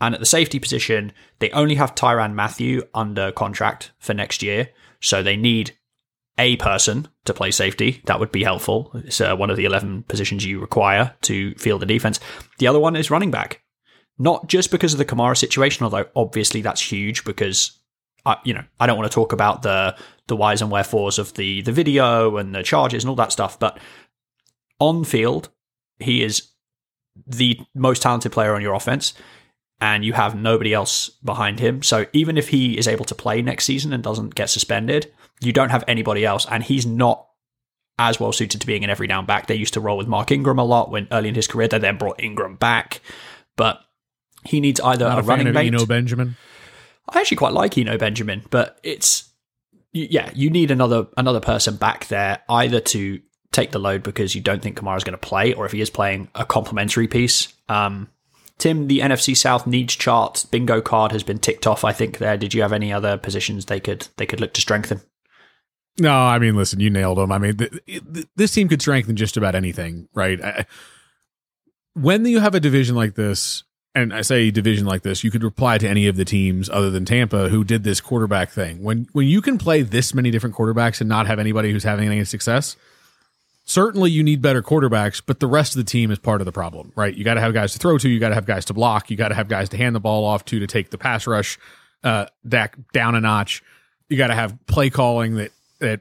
And 0.00 0.14
at 0.14 0.20
the 0.20 0.26
safety 0.26 0.60
position, 0.60 1.12
they 1.40 1.50
only 1.50 1.74
have 1.74 1.94
Tyrann 1.94 2.34
Mathieu 2.34 2.82
under 2.94 3.32
contract 3.32 3.90
for 3.98 4.14
next 4.14 4.42
year. 4.42 4.70
So 5.00 5.22
they 5.22 5.36
need 5.36 5.76
a 6.38 6.56
person 6.56 7.08
to 7.24 7.34
play 7.34 7.50
safety. 7.50 8.00
That 8.04 8.20
would 8.20 8.30
be 8.30 8.44
helpful. 8.44 8.92
It's 8.94 9.20
uh, 9.20 9.34
one 9.34 9.50
of 9.50 9.56
the 9.56 9.64
11 9.64 10.04
positions 10.04 10.44
you 10.44 10.60
require 10.60 11.16
to 11.22 11.54
field 11.56 11.82
the 11.82 11.86
defense. 11.86 12.20
The 12.58 12.68
other 12.68 12.78
one 12.78 12.94
is 12.94 13.10
running 13.10 13.32
back. 13.32 13.62
Not 14.18 14.48
just 14.48 14.70
because 14.70 14.92
of 14.92 14.98
the 14.98 15.04
Kamara 15.04 15.36
situation, 15.36 15.84
although 15.84 16.06
obviously 16.16 16.60
that's 16.60 16.80
huge 16.80 17.24
because 17.24 17.78
I, 18.26 18.36
you 18.44 18.52
know, 18.52 18.64
I 18.80 18.86
don't 18.86 18.98
want 18.98 19.10
to 19.10 19.14
talk 19.14 19.32
about 19.32 19.62
the 19.62 19.96
the 20.26 20.36
whys 20.36 20.60
and 20.60 20.70
wherefores 20.70 21.18
of 21.18 21.34
the 21.34 21.62
the 21.62 21.72
video 21.72 22.36
and 22.36 22.54
the 22.54 22.62
charges 22.62 23.04
and 23.04 23.10
all 23.10 23.16
that 23.16 23.32
stuff, 23.32 23.58
but 23.58 23.78
on 24.80 25.04
field, 25.04 25.48
he 25.98 26.22
is 26.22 26.48
the 27.26 27.60
most 27.74 28.02
talented 28.02 28.32
player 28.32 28.54
on 28.54 28.62
your 28.62 28.74
offense 28.74 29.14
and 29.80 30.04
you 30.04 30.12
have 30.12 30.34
nobody 30.34 30.74
else 30.74 31.08
behind 31.08 31.60
him. 31.60 31.82
So 31.82 32.06
even 32.12 32.36
if 32.36 32.48
he 32.48 32.76
is 32.76 32.88
able 32.88 33.04
to 33.06 33.14
play 33.14 33.42
next 33.42 33.64
season 33.64 33.92
and 33.92 34.02
doesn't 34.02 34.34
get 34.34 34.50
suspended, 34.50 35.12
you 35.40 35.52
don't 35.52 35.70
have 35.70 35.84
anybody 35.86 36.24
else, 36.24 36.46
and 36.50 36.64
he's 36.64 36.84
not 36.84 37.26
as 37.98 38.18
well 38.18 38.32
suited 38.32 38.60
to 38.60 38.66
being 38.66 38.84
an 38.84 38.90
every 38.90 39.06
down 39.06 39.26
back. 39.26 39.46
They 39.46 39.54
used 39.54 39.74
to 39.74 39.80
roll 39.80 39.96
with 39.96 40.08
Mark 40.08 40.30
Ingram 40.30 40.58
a 40.58 40.64
lot 40.64 40.90
when 40.90 41.08
early 41.10 41.28
in 41.28 41.34
his 41.34 41.46
career. 41.46 41.68
They 41.68 41.78
then 41.78 41.96
brought 41.96 42.20
Ingram 42.20 42.56
back, 42.56 43.00
but 43.56 43.80
he 44.48 44.60
needs 44.60 44.80
either 44.80 45.08
Not 45.08 45.18
a 45.18 45.20
a 45.20 45.24
running 45.24 45.48
of 45.48 45.54
mate. 45.54 45.68
Eno 45.68 45.86
Benjamin. 45.86 46.36
I 47.08 47.20
actually 47.20 47.36
quite 47.36 47.52
like 47.52 47.76
Eno 47.78 47.96
Benjamin, 47.98 48.44
but 48.50 48.78
it's 48.82 49.30
yeah, 49.92 50.30
you 50.34 50.50
need 50.50 50.70
another 50.70 51.06
another 51.16 51.40
person 51.40 51.76
back 51.76 52.08
there 52.08 52.40
either 52.48 52.80
to 52.80 53.20
take 53.52 53.70
the 53.70 53.78
load 53.78 54.02
because 54.02 54.34
you 54.34 54.40
don't 54.40 54.62
think 54.62 54.78
Kamara's 54.78 55.04
going 55.04 55.18
to 55.18 55.18
play, 55.18 55.54
or 55.54 55.66
if 55.66 55.72
he 55.72 55.80
is 55.80 55.90
playing, 55.90 56.28
a 56.34 56.44
complementary 56.44 57.08
piece. 57.08 57.48
Um, 57.68 58.08
Tim, 58.58 58.88
the 58.88 58.98
NFC 58.98 59.36
South 59.36 59.66
needs 59.66 59.94
chart 59.94 60.44
bingo 60.50 60.80
card 60.80 61.12
has 61.12 61.22
been 61.22 61.38
ticked 61.38 61.66
off. 61.66 61.84
I 61.84 61.92
think 61.92 62.18
there. 62.18 62.36
Did 62.36 62.54
you 62.54 62.62
have 62.62 62.72
any 62.72 62.92
other 62.92 63.16
positions 63.16 63.66
they 63.66 63.80
could 63.80 64.08
they 64.16 64.26
could 64.26 64.40
look 64.40 64.52
to 64.54 64.60
strengthen? 64.60 65.00
No, 66.00 66.12
I 66.12 66.38
mean, 66.38 66.56
listen, 66.56 66.80
you 66.80 66.90
nailed 66.90 67.18
them. 67.18 67.32
I 67.32 67.38
mean, 67.38 67.56
th- 67.56 67.72
th- 67.86 68.26
this 68.36 68.52
team 68.52 68.68
could 68.68 68.80
strengthen 68.80 69.16
just 69.16 69.36
about 69.36 69.54
anything, 69.54 70.08
right? 70.14 70.40
I, 70.40 70.66
when 71.94 72.24
you 72.24 72.38
have 72.38 72.54
a 72.54 72.60
division 72.60 72.94
like 72.94 73.14
this, 73.16 73.64
and 73.98 74.14
I 74.14 74.22
say 74.22 74.50
division 74.50 74.86
like 74.86 75.02
this, 75.02 75.22
you 75.22 75.30
could 75.30 75.42
reply 75.42 75.78
to 75.78 75.88
any 75.88 76.06
of 76.06 76.16
the 76.16 76.24
teams 76.24 76.70
other 76.70 76.90
than 76.90 77.04
Tampa 77.04 77.48
who 77.48 77.64
did 77.64 77.84
this 77.84 78.00
quarterback 78.00 78.50
thing. 78.50 78.82
When 78.82 79.08
when 79.12 79.26
you 79.26 79.42
can 79.42 79.58
play 79.58 79.82
this 79.82 80.14
many 80.14 80.30
different 80.30 80.56
quarterbacks 80.56 81.00
and 81.00 81.08
not 81.08 81.26
have 81.26 81.38
anybody 81.38 81.72
who's 81.72 81.84
having 81.84 82.08
any 82.08 82.24
success, 82.24 82.76
certainly 83.64 84.10
you 84.10 84.22
need 84.22 84.40
better 84.40 84.62
quarterbacks, 84.62 85.22
but 85.24 85.40
the 85.40 85.46
rest 85.46 85.74
of 85.74 85.84
the 85.84 85.90
team 85.90 86.10
is 86.10 86.18
part 86.18 86.40
of 86.40 86.44
the 86.44 86.52
problem, 86.52 86.92
right? 86.96 87.14
You 87.14 87.24
got 87.24 87.34
to 87.34 87.40
have 87.40 87.52
guys 87.52 87.72
to 87.72 87.78
throw 87.78 87.98
to, 87.98 88.08
you 88.08 88.18
got 88.18 88.30
to 88.30 88.34
have 88.34 88.46
guys 88.46 88.64
to 88.66 88.74
block, 88.74 89.10
you 89.10 89.16
got 89.16 89.28
to 89.28 89.34
have 89.34 89.48
guys 89.48 89.68
to 89.70 89.76
hand 89.76 89.94
the 89.94 90.00
ball 90.00 90.24
off 90.24 90.44
to 90.46 90.58
to 90.60 90.66
take 90.66 90.90
the 90.90 90.98
pass 90.98 91.26
rush 91.26 91.58
uh 92.04 92.26
down 92.46 93.14
a 93.14 93.20
notch. 93.20 93.62
You 94.08 94.16
got 94.16 94.28
to 94.28 94.34
have 94.34 94.56
play 94.66 94.90
calling 94.90 95.34
that 95.36 95.50
that 95.80 96.00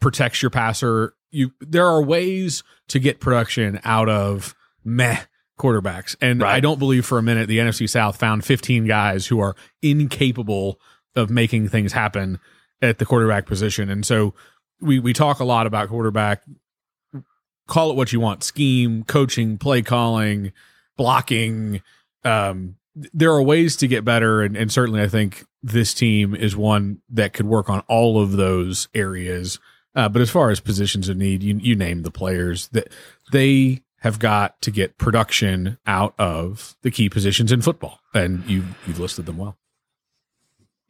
protects 0.00 0.42
your 0.42 0.50
passer. 0.50 1.14
You 1.30 1.52
there 1.60 1.86
are 1.86 2.02
ways 2.02 2.62
to 2.88 2.98
get 2.98 3.20
production 3.20 3.80
out 3.84 4.08
of 4.08 4.54
meh 4.84 5.22
quarterbacks. 5.58 6.16
And 6.20 6.40
right. 6.40 6.54
I 6.54 6.60
don't 6.60 6.78
believe 6.78 7.06
for 7.06 7.18
a 7.18 7.22
minute 7.22 7.48
the 7.48 7.58
NFC 7.58 7.88
South 7.88 8.16
found 8.16 8.44
15 8.44 8.86
guys 8.86 9.26
who 9.26 9.40
are 9.40 9.54
incapable 9.82 10.80
of 11.14 11.30
making 11.30 11.68
things 11.68 11.92
happen 11.92 12.40
at 12.82 12.98
the 12.98 13.06
quarterback 13.06 13.46
position. 13.46 13.88
And 13.88 14.04
so 14.04 14.34
we 14.80 14.98
we 14.98 15.12
talk 15.12 15.40
a 15.40 15.44
lot 15.44 15.66
about 15.66 15.88
quarterback 15.88 16.42
call 17.66 17.90
it 17.90 17.96
what 17.96 18.12
you 18.12 18.20
want, 18.20 18.44
scheme, 18.44 19.04
coaching, 19.04 19.56
play 19.56 19.82
calling, 19.82 20.52
blocking, 20.96 21.82
um 22.24 22.76
there 23.12 23.32
are 23.32 23.42
ways 23.42 23.74
to 23.74 23.88
get 23.88 24.04
better 24.04 24.40
and, 24.42 24.56
and 24.56 24.70
certainly 24.70 25.02
I 25.02 25.08
think 25.08 25.44
this 25.64 25.94
team 25.94 26.32
is 26.32 26.54
one 26.54 27.00
that 27.08 27.32
could 27.32 27.46
work 27.46 27.68
on 27.68 27.80
all 27.88 28.22
of 28.22 28.32
those 28.32 28.86
areas. 28.94 29.58
Uh, 29.96 30.08
but 30.08 30.22
as 30.22 30.30
far 30.30 30.50
as 30.50 30.60
positions 30.60 31.08
of 31.08 31.16
need, 31.16 31.42
you 31.42 31.56
you 31.56 31.74
name 31.74 32.02
the 32.02 32.10
players 32.10 32.68
that 32.68 32.92
they 33.32 33.82
have 34.04 34.18
got 34.18 34.60
to 34.60 34.70
get 34.70 34.98
production 34.98 35.78
out 35.86 36.14
of 36.18 36.76
the 36.82 36.90
key 36.90 37.08
positions 37.08 37.50
in 37.50 37.62
football, 37.62 38.00
and 38.12 38.44
you 38.44 38.62
you've 38.86 39.00
listed 39.00 39.24
them 39.24 39.38
well. 39.38 39.56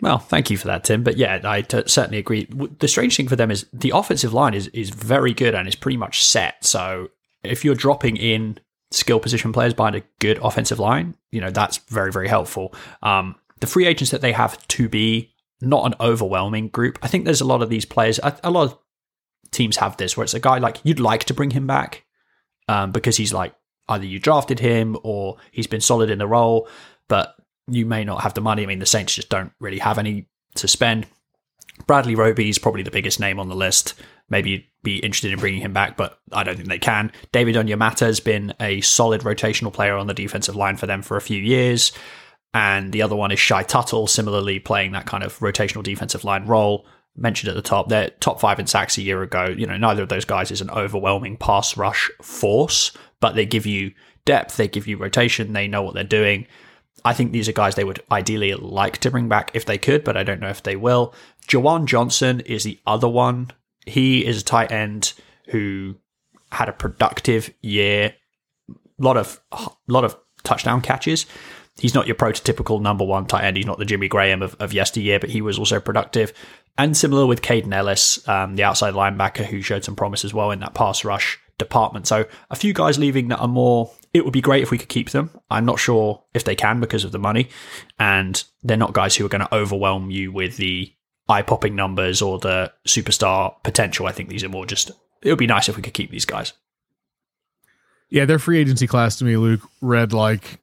Well, 0.00 0.18
thank 0.18 0.50
you 0.50 0.58
for 0.58 0.66
that, 0.66 0.82
Tim. 0.82 1.04
But 1.04 1.16
yeah, 1.16 1.40
I 1.44 1.62
t- 1.62 1.84
certainly 1.86 2.18
agree. 2.18 2.48
The 2.80 2.88
strange 2.88 3.16
thing 3.16 3.28
for 3.28 3.36
them 3.36 3.52
is 3.52 3.66
the 3.72 3.92
offensive 3.94 4.34
line 4.34 4.52
is 4.52 4.66
is 4.68 4.90
very 4.90 5.32
good 5.32 5.54
and 5.54 5.68
is 5.68 5.76
pretty 5.76 5.96
much 5.96 6.24
set. 6.24 6.64
So 6.64 7.08
if 7.44 7.64
you're 7.64 7.76
dropping 7.76 8.16
in 8.16 8.58
skill 8.90 9.20
position 9.20 9.52
players 9.52 9.74
behind 9.74 9.94
a 9.94 10.02
good 10.18 10.38
offensive 10.42 10.80
line, 10.80 11.14
you 11.30 11.40
know 11.40 11.50
that's 11.50 11.78
very 11.88 12.10
very 12.10 12.26
helpful. 12.26 12.74
Um, 13.02 13.36
the 13.60 13.68
free 13.68 13.86
agents 13.86 14.10
that 14.10 14.22
they 14.22 14.32
have 14.32 14.66
to 14.68 14.88
be 14.88 15.32
not 15.60 15.86
an 15.86 15.94
overwhelming 16.00 16.68
group. 16.68 16.98
I 17.00 17.06
think 17.06 17.24
there's 17.24 17.40
a 17.40 17.46
lot 17.46 17.62
of 17.62 17.70
these 17.70 17.84
players. 17.84 18.18
A, 18.24 18.36
a 18.42 18.50
lot 18.50 18.64
of 18.64 18.78
teams 19.52 19.76
have 19.76 19.96
this 19.96 20.16
where 20.16 20.24
it's 20.24 20.34
a 20.34 20.40
guy 20.40 20.58
like 20.58 20.80
you'd 20.82 20.98
like 20.98 21.24
to 21.24 21.34
bring 21.34 21.50
him 21.50 21.66
back, 21.66 22.03
um, 22.68 22.92
because 22.92 23.16
he's 23.16 23.32
like 23.32 23.54
either 23.88 24.04
you 24.04 24.18
drafted 24.18 24.58
him 24.58 24.96
or 25.02 25.36
he's 25.50 25.66
been 25.66 25.80
solid 25.80 26.10
in 26.10 26.18
the 26.18 26.26
role, 26.26 26.68
but 27.08 27.34
you 27.68 27.86
may 27.86 28.04
not 28.04 28.22
have 28.22 28.34
the 28.34 28.40
money. 28.40 28.62
I 28.62 28.66
mean, 28.66 28.78
the 28.78 28.86
Saints 28.86 29.14
just 29.14 29.28
don't 29.28 29.52
really 29.60 29.78
have 29.78 29.98
any 29.98 30.26
to 30.56 30.68
spend. 30.68 31.06
Bradley 31.86 32.14
Roby 32.14 32.48
is 32.48 32.58
probably 32.58 32.82
the 32.82 32.90
biggest 32.90 33.18
name 33.18 33.40
on 33.40 33.48
the 33.48 33.56
list. 33.56 33.94
Maybe 34.28 34.50
you'd 34.50 34.64
be 34.82 34.98
interested 34.98 35.32
in 35.32 35.38
bringing 35.38 35.60
him 35.60 35.72
back, 35.72 35.96
but 35.96 36.18
I 36.32 36.44
don't 36.44 36.56
think 36.56 36.68
they 36.68 36.78
can. 36.78 37.12
David 37.32 37.56
Onyemata 37.56 38.00
has 38.00 38.20
been 38.20 38.54
a 38.60 38.80
solid 38.80 39.22
rotational 39.22 39.72
player 39.72 39.96
on 39.96 40.06
the 40.06 40.14
defensive 40.14 40.56
line 40.56 40.76
for 40.76 40.86
them 40.86 41.02
for 41.02 41.16
a 41.16 41.22
few 41.22 41.40
years. 41.40 41.92
And 42.54 42.92
the 42.92 43.02
other 43.02 43.16
one 43.16 43.32
is 43.32 43.40
Shy 43.40 43.64
Tuttle, 43.64 44.06
similarly 44.06 44.60
playing 44.60 44.92
that 44.92 45.06
kind 45.06 45.24
of 45.24 45.38
rotational 45.40 45.82
defensive 45.82 46.24
line 46.24 46.46
role 46.46 46.86
mentioned 47.16 47.48
at 47.48 47.54
the 47.54 47.62
top, 47.62 47.88
they're 47.88 48.10
top 48.20 48.40
five 48.40 48.58
in 48.58 48.66
sacks 48.66 48.98
a 48.98 49.02
year 49.02 49.22
ago. 49.22 49.46
You 49.46 49.66
know, 49.66 49.76
neither 49.76 50.02
of 50.02 50.08
those 50.08 50.24
guys 50.24 50.50
is 50.50 50.60
an 50.60 50.70
overwhelming 50.70 51.36
pass 51.36 51.76
rush 51.76 52.10
force, 52.22 52.92
but 53.20 53.34
they 53.34 53.46
give 53.46 53.66
you 53.66 53.92
depth, 54.24 54.56
they 54.56 54.68
give 54.68 54.86
you 54.86 54.96
rotation, 54.96 55.52
they 55.52 55.68
know 55.68 55.82
what 55.82 55.94
they're 55.94 56.04
doing. 56.04 56.46
I 57.04 57.12
think 57.12 57.32
these 57.32 57.48
are 57.48 57.52
guys 57.52 57.74
they 57.74 57.84
would 57.84 58.02
ideally 58.10 58.54
like 58.54 58.98
to 58.98 59.10
bring 59.10 59.28
back 59.28 59.50
if 59.54 59.66
they 59.66 59.78
could, 59.78 60.04
but 60.04 60.16
I 60.16 60.22
don't 60.22 60.40
know 60.40 60.48
if 60.48 60.62
they 60.62 60.76
will. 60.76 61.14
Juwan 61.46 61.84
Johnson 61.84 62.40
is 62.40 62.64
the 62.64 62.80
other 62.86 63.08
one. 63.08 63.50
He 63.86 64.24
is 64.24 64.40
a 64.40 64.44
tight 64.44 64.72
end 64.72 65.12
who 65.48 65.96
had 66.50 66.68
a 66.68 66.72
productive 66.72 67.52
year, 67.60 68.14
a 68.70 68.74
lot 68.98 69.18
of 69.18 69.40
lot 69.86 70.04
of 70.04 70.16
touchdown 70.44 70.80
catches. 70.80 71.26
He's 71.76 71.94
not 71.94 72.06
your 72.06 72.14
prototypical 72.14 72.80
number 72.80 73.04
one 73.04 73.26
tight 73.26 73.44
end. 73.44 73.56
He's 73.56 73.66
not 73.66 73.78
the 73.78 73.84
Jimmy 73.84 74.08
Graham 74.08 74.42
of, 74.42 74.56
of 74.60 74.72
yesteryear, 74.72 75.18
but 75.18 75.30
he 75.30 75.42
was 75.42 75.58
also 75.58 75.80
productive. 75.80 76.32
And 76.78 76.96
similar 76.96 77.26
with 77.26 77.42
Kaden 77.42 77.72
Elliss, 77.72 78.26
um, 78.28 78.56
the 78.56 78.64
outside 78.64 78.94
linebacker 78.94 79.44
who 79.44 79.60
showed 79.60 79.84
some 79.84 79.96
promise 79.96 80.24
as 80.24 80.32
well 80.32 80.50
in 80.50 80.60
that 80.60 80.74
pass 80.74 81.04
rush 81.04 81.38
department. 81.58 82.06
So 82.06 82.26
a 82.50 82.56
few 82.56 82.72
guys 82.72 82.98
leaving 82.98 83.28
that 83.28 83.38
are 83.38 83.48
more. 83.48 83.90
It 84.12 84.24
would 84.24 84.32
be 84.32 84.40
great 84.40 84.62
if 84.62 84.70
we 84.70 84.78
could 84.78 84.88
keep 84.88 85.10
them. 85.10 85.30
I'm 85.50 85.64
not 85.64 85.80
sure 85.80 86.22
if 86.34 86.44
they 86.44 86.54
can 86.54 86.78
because 86.80 87.02
of 87.02 87.10
the 87.10 87.18
money, 87.18 87.48
and 87.98 88.42
they're 88.62 88.76
not 88.76 88.92
guys 88.92 89.16
who 89.16 89.26
are 89.26 89.28
going 89.28 89.44
to 89.44 89.54
overwhelm 89.54 90.10
you 90.10 90.30
with 90.30 90.56
the 90.56 90.92
eye 91.28 91.42
popping 91.42 91.74
numbers 91.74 92.22
or 92.22 92.38
the 92.38 92.72
superstar 92.86 93.54
potential. 93.64 94.06
I 94.06 94.12
think 94.12 94.28
these 94.28 94.44
are 94.44 94.48
more 94.48 94.66
just. 94.66 94.92
It 95.22 95.30
would 95.30 95.38
be 95.38 95.48
nice 95.48 95.68
if 95.68 95.76
we 95.76 95.82
could 95.82 95.94
keep 95.94 96.10
these 96.10 96.26
guys. 96.26 96.52
Yeah, 98.08 98.24
their 98.26 98.38
free 98.38 98.58
agency 98.58 98.86
class 98.86 99.16
to 99.16 99.24
me, 99.24 99.36
Luke, 99.36 99.62
read 99.80 100.12
like 100.12 100.60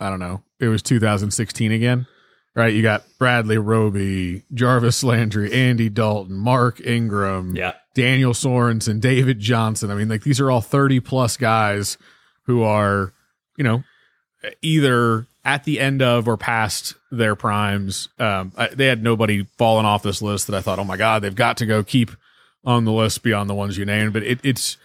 I 0.00 0.10
don't 0.10 0.20
know. 0.20 0.42
It 0.60 0.68
was 0.68 0.82
2016 0.82 1.72
again 1.72 2.06
right? 2.58 2.74
You 2.74 2.82
got 2.82 3.04
Bradley 3.18 3.56
Roby, 3.56 4.42
Jarvis 4.52 5.04
Landry, 5.04 5.52
Andy 5.52 5.88
Dalton, 5.88 6.34
Mark 6.34 6.80
Ingram, 6.84 7.54
yeah. 7.54 7.74
Daniel 7.94 8.32
Sorensen, 8.32 9.00
David 9.00 9.38
Johnson. 9.38 9.92
I 9.92 9.94
mean, 9.94 10.08
like 10.08 10.24
these 10.24 10.40
are 10.40 10.50
all 10.50 10.60
30 10.60 10.98
plus 10.98 11.36
guys 11.36 11.96
who 12.42 12.64
are, 12.64 13.12
you 13.56 13.62
know, 13.62 13.84
either 14.60 15.26
at 15.44 15.64
the 15.64 15.78
end 15.78 16.02
of 16.02 16.26
or 16.26 16.36
past 16.36 16.94
their 17.12 17.36
primes. 17.36 18.08
Um, 18.18 18.52
I, 18.56 18.68
they 18.68 18.86
had 18.86 19.04
nobody 19.04 19.44
falling 19.56 19.86
off 19.86 20.02
this 20.02 20.20
list 20.20 20.48
that 20.48 20.56
I 20.56 20.60
thought, 20.60 20.80
oh 20.80 20.84
my 20.84 20.96
God, 20.96 21.22
they've 21.22 21.34
got 21.34 21.58
to 21.58 21.66
go 21.66 21.84
keep 21.84 22.10
on 22.64 22.84
the 22.84 22.92
list 22.92 23.22
beyond 23.22 23.48
the 23.48 23.54
ones 23.54 23.78
you 23.78 23.84
named. 23.84 24.12
But 24.12 24.24
it, 24.24 24.40
it's, 24.42 24.76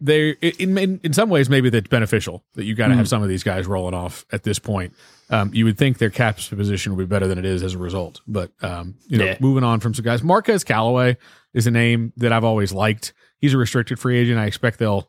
they 0.00 0.30
in, 0.30 0.76
in, 0.78 1.00
in 1.02 1.12
some 1.12 1.28
ways 1.28 1.48
maybe 1.50 1.70
that's 1.70 1.88
beneficial 1.88 2.44
that 2.54 2.64
you 2.64 2.74
got 2.74 2.88
to 2.88 2.94
mm. 2.94 2.98
have 2.98 3.08
some 3.08 3.22
of 3.22 3.28
these 3.28 3.42
guys 3.42 3.66
rolling 3.66 3.94
off 3.94 4.24
at 4.32 4.42
this 4.42 4.58
point 4.58 4.94
um, 5.30 5.50
you 5.54 5.64
would 5.64 5.78
think 5.78 5.98
their 5.98 6.10
cap 6.10 6.36
position 6.36 6.94
would 6.94 7.08
be 7.08 7.12
better 7.12 7.26
than 7.26 7.38
it 7.38 7.44
is 7.44 7.62
as 7.62 7.74
a 7.74 7.78
result. 7.78 8.20
But 8.26 8.52
um, 8.62 8.96
you 9.06 9.18
know, 9.18 9.24
yeah. 9.24 9.36
moving 9.40 9.64
on 9.64 9.80
from 9.80 9.94
some 9.94 10.04
guys, 10.04 10.22
Marquez 10.22 10.64
Callaway 10.64 11.16
is 11.52 11.66
a 11.66 11.70
name 11.70 12.12
that 12.16 12.32
I've 12.32 12.44
always 12.44 12.72
liked. 12.72 13.14
He's 13.38 13.54
a 13.54 13.58
restricted 13.58 13.98
free 13.98 14.18
agent. 14.18 14.38
I 14.38 14.46
expect 14.46 14.78
they'll 14.78 15.08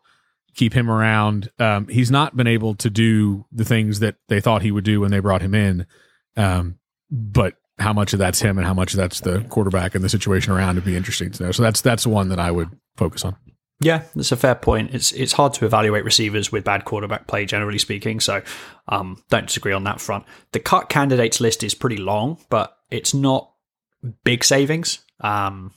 keep 0.56 0.74
him 0.74 0.90
around. 0.90 1.52
Um, 1.60 1.88
he's 1.88 2.12
not 2.12 2.36
been 2.36 2.48
able 2.48 2.76
to 2.76 2.90
do 2.90 3.46
the 3.52 3.66
things 3.66 4.00
that 4.00 4.16
they 4.28 4.40
thought 4.40 4.62
he 4.62 4.72
would 4.72 4.86
do 4.86 5.02
when 5.02 5.12
they 5.12 5.20
brought 5.20 5.42
him 5.42 5.54
in. 5.54 5.86
Um, 6.38 6.80
but 7.12 7.56
how 7.78 7.92
much 7.92 8.14
of 8.14 8.20
that's 8.20 8.42
him 8.42 8.58
and 8.58 8.66
how 8.66 8.74
much 8.74 8.94
of 8.94 8.98
that's 8.98 9.20
the 9.20 9.42
quarterback 9.50 9.96
and 9.96 10.04
the 10.04 10.10
situation 10.10 10.54
around 10.54 10.76
would 10.76 10.86
be 10.86 10.96
interesting 10.96 11.30
to 11.32 11.44
know. 11.44 11.52
So 11.52 11.62
that's 11.62 11.82
that's 11.82 12.04
the 12.04 12.10
one 12.10 12.30
that 12.30 12.40
I 12.40 12.52
would 12.52 12.70
focus 12.96 13.26
on. 13.26 13.36
Yeah, 13.82 14.04
that's 14.16 14.32
a 14.32 14.38
fair 14.38 14.56
point. 14.56 14.94
It's 14.94 15.12
it's 15.12 15.34
hard 15.34 15.54
to 15.56 15.66
evaluate 15.66 16.06
receivers 16.06 16.52
with 16.52 16.64
bad 16.64 16.86
quarterback 16.86 17.28
play, 17.28 17.46
generally 17.46 17.78
speaking. 17.78 18.20
So, 18.22 18.42
um, 18.88 19.22
don't 19.30 19.48
disagree 19.48 19.74
on 19.74 19.84
that 19.84 20.00
front. 20.00 20.26
The 20.54 20.60
cut 20.60 20.88
candidates 20.88 21.42
list 21.42 21.62
is 21.62 21.76
pretty 21.76 21.98
long, 21.98 22.38
but 22.50 22.78
it's 22.90 23.14
not 23.14 23.52
big 24.24 24.44
savings. 24.44 25.00
Um, 25.20 25.74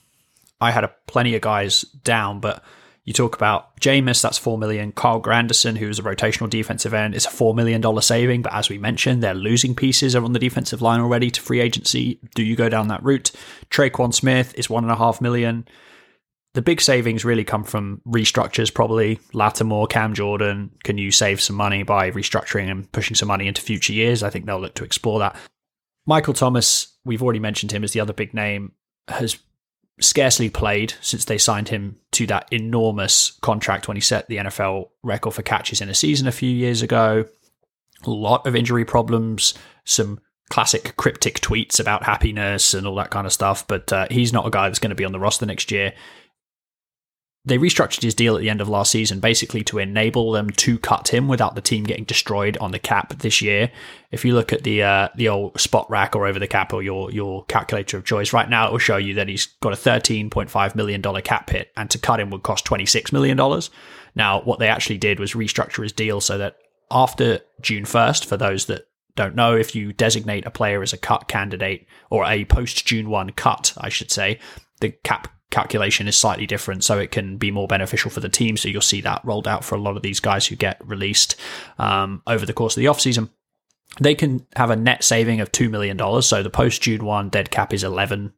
I 0.61 0.71
had 0.71 0.85
a 0.85 0.93
plenty 1.07 1.35
of 1.35 1.41
guys 1.41 1.81
down, 1.81 2.39
but 2.39 2.63
you 3.03 3.13
talk 3.13 3.35
about 3.35 3.75
Jameis, 3.81 4.21
that's 4.21 4.37
four 4.37 4.57
million. 4.57 4.91
Carl 4.93 5.21
Granderson, 5.21 5.77
who's 5.77 5.99
a 5.99 6.03
rotational 6.03 6.49
defensive 6.49 6.93
end, 6.93 7.15
is 7.15 7.25
a 7.25 7.29
four 7.29 7.53
million 7.53 7.81
dollar 7.81 8.01
saving. 8.01 8.43
But 8.43 8.53
as 8.53 8.69
we 8.69 8.77
mentioned, 8.77 9.21
they're 9.21 9.33
losing 9.33 9.75
pieces 9.75 10.15
are 10.15 10.23
on 10.23 10.33
the 10.33 10.39
defensive 10.39 10.81
line 10.81 11.01
already 11.01 11.31
to 11.31 11.41
free 11.41 11.59
agency. 11.59 12.19
Do 12.33 12.43
you 12.43 12.55
go 12.55 12.69
down 12.69 12.87
that 12.89 13.03
route? 13.03 13.31
Tre'Quan 13.69 14.13
Smith 14.13 14.53
is 14.57 14.69
one 14.69 14.83
and 14.85 14.91
a 14.91 14.95
half 14.95 15.19
million 15.19 15.67
the 16.59 16.63
big 16.63 16.81
savings 16.81 17.23
really 17.23 17.45
come 17.45 17.63
from 17.63 18.01
restructures, 18.05 18.73
probably. 18.73 19.17
Lattimore, 19.31 19.87
Cam 19.87 20.13
Jordan, 20.13 20.69
can 20.83 20.97
you 20.97 21.09
save 21.09 21.39
some 21.39 21.55
money 21.55 21.83
by 21.83 22.11
restructuring 22.11 22.69
and 22.69 22.91
pushing 22.91 23.15
some 23.15 23.29
money 23.29 23.47
into 23.47 23.61
future 23.61 23.93
years? 23.93 24.23
I 24.23 24.29
think 24.29 24.45
they'll 24.45 24.59
look 24.59 24.73
to 24.73 24.83
explore 24.83 25.19
that. 25.19 25.37
Michael 26.05 26.33
Thomas, 26.33 26.97
we've 27.05 27.23
already 27.23 27.39
mentioned 27.39 27.71
him 27.71 27.85
as 27.85 27.93
the 27.93 28.01
other 28.01 28.11
big 28.11 28.33
name, 28.33 28.73
has 29.07 29.37
scarcely 30.01 30.49
played 30.49 30.95
since 30.99 31.23
they 31.23 31.37
signed 31.37 31.69
him 31.69 31.95
to 32.11 32.27
that 32.27 32.51
enormous 32.51 33.39
contract 33.39 33.87
when 33.87 33.95
he 33.95 34.01
set 34.01 34.27
the 34.27 34.35
NFL 34.35 34.89
record 35.01 35.35
for 35.35 35.43
catches 35.43 35.79
in 35.79 35.87
a 35.87 35.95
season 35.95 36.27
a 36.27 36.33
few 36.33 36.49
years 36.49 36.81
ago. 36.81 37.23
A 38.03 38.09
lot 38.09 38.45
of 38.45 38.53
injury 38.53 38.83
problems, 38.83 39.53
some 39.85 40.19
classic 40.49 40.97
cryptic 40.97 41.39
tweets 41.39 41.79
about 41.79 42.03
happiness 42.03 42.73
and 42.73 42.85
all 42.85 42.95
that 42.95 43.11
kind 43.11 43.25
of 43.25 43.31
stuff, 43.31 43.65
but 43.65 43.93
uh, 43.93 44.07
he's 44.11 44.33
not 44.33 44.45
a 44.45 44.49
guy 44.49 44.67
that's 44.67 44.79
going 44.79 44.89
to 44.89 44.95
be 44.95 45.05
on 45.05 45.13
the 45.13 45.19
roster 45.19 45.45
next 45.45 45.71
year 45.71 45.93
they 47.45 47.57
restructured 47.57 48.03
his 48.03 48.13
deal 48.13 48.35
at 48.35 48.41
the 48.41 48.49
end 48.49 48.61
of 48.61 48.67
last 48.67 48.91
season 48.91 49.19
basically 49.19 49.63
to 49.63 49.79
enable 49.79 50.33
them 50.33 50.49
to 50.49 50.77
cut 50.77 51.07
him 51.07 51.27
without 51.27 51.55
the 51.55 51.61
team 51.61 51.85
getting 51.85 52.03
destroyed 52.03 52.57
on 52.57 52.71
the 52.71 52.79
cap 52.79 53.17
this 53.19 53.41
year. 53.41 53.71
If 54.11 54.25
you 54.25 54.33
look 54.33 54.51
at 54.51 54.63
the 54.63 54.83
uh, 54.83 55.09
the 55.15 55.29
old 55.29 55.53
Spotrac 55.55 56.15
or 56.15 56.27
over 56.27 56.39
the 56.39 56.47
cap 56.47 56.73
or 56.73 56.83
your 56.83 57.11
your 57.11 57.45
calculator 57.45 57.97
of 57.97 58.05
choice, 58.05 58.33
right 58.33 58.49
now 58.49 58.67
it 58.67 58.71
will 58.71 58.79
show 58.79 58.97
you 58.97 59.13
that 59.15 59.29
he's 59.29 59.45
got 59.61 59.73
a 59.73 59.77
thirteen 59.77 60.29
point 60.29 60.49
five 60.49 60.75
million 60.75 61.01
dollar 61.01 61.21
cap 61.21 61.49
hit, 61.49 61.71
and 61.77 61.89
to 61.91 61.97
cut 61.97 62.19
him 62.19 62.29
would 62.29 62.43
cost 62.43 62.65
twenty 62.65 62.85
six 62.85 63.11
million 63.11 63.37
dollars. 63.37 63.69
Now, 64.15 64.41
what 64.41 64.59
they 64.59 64.67
actually 64.67 64.97
did 64.97 65.19
was 65.19 65.33
restructure 65.33 65.83
his 65.83 65.93
deal 65.93 66.19
so 66.19 66.37
that 66.39 66.57
after 66.91 67.39
June 67.61 67.85
first, 67.85 68.25
for 68.25 68.35
those 68.37 68.65
that 68.65 68.87
don't 69.15 69.35
know, 69.35 69.55
if 69.55 69.75
you 69.75 69.93
designate 69.93 70.45
a 70.45 70.51
player 70.51 70.81
as 70.81 70.93
a 70.93 70.97
cut 70.97 71.27
candidate 71.27 71.87
or 72.09 72.25
a 72.25 72.45
post 72.45 72.85
June 72.85 73.09
one 73.09 73.31
cut, 73.31 73.73
I 73.77 73.89
should 73.89 74.11
say, 74.11 74.39
the 74.81 74.91
cap 74.91 75.31
calculation 75.51 76.07
is 76.07 76.17
slightly 76.17 76.45
different, 76.45 76.83
so 76.83 76.99
it 76.99 77.11
can 77.11 77.37
be 77.37 77.51
more 77.51 77.67
beneficial 77.67 78.11
for 78.11 78.19
the 78.19 78.29
team. 78.29 78.57
So 78.57 78.67
you'll 78.67 78.81
see 78.81 79.01
that 79.01 79.23
rolled 79.23 79.47
out 79.47 79.63
for 79.63 79.75
a 79.75 79.81
lot 79.81 79.97
of 79.97 80.03
these 80.03 80.19
guys 80.19 80.47
who 80.47 80.55
get 80.55 80.79
released 80.85 81.35
um, 81.77 82.21
over 82.27 82.45
the 82.45 82.53
course 82.53 82.77
of 82.77 82.81
the 82.81 82.87
offseason. 82.87 83.29
They 83.99 84.15
can 84.15 84.45
have 84.55 84.69
a 84.69 84.75
net 84.75 85.03
saving 85.03 85.41
of 85.41 85.51
$2 85.51 85.69
million. 85.69 86.21
So 86.21 86.43
the 86.43 86.49
post 86.49 86.81
June 86.81 87.03
1 87.03 87.29
dead 87.29 87.49
cap 87.51 87.73
is 87.73 87.83
11 87.83 88.33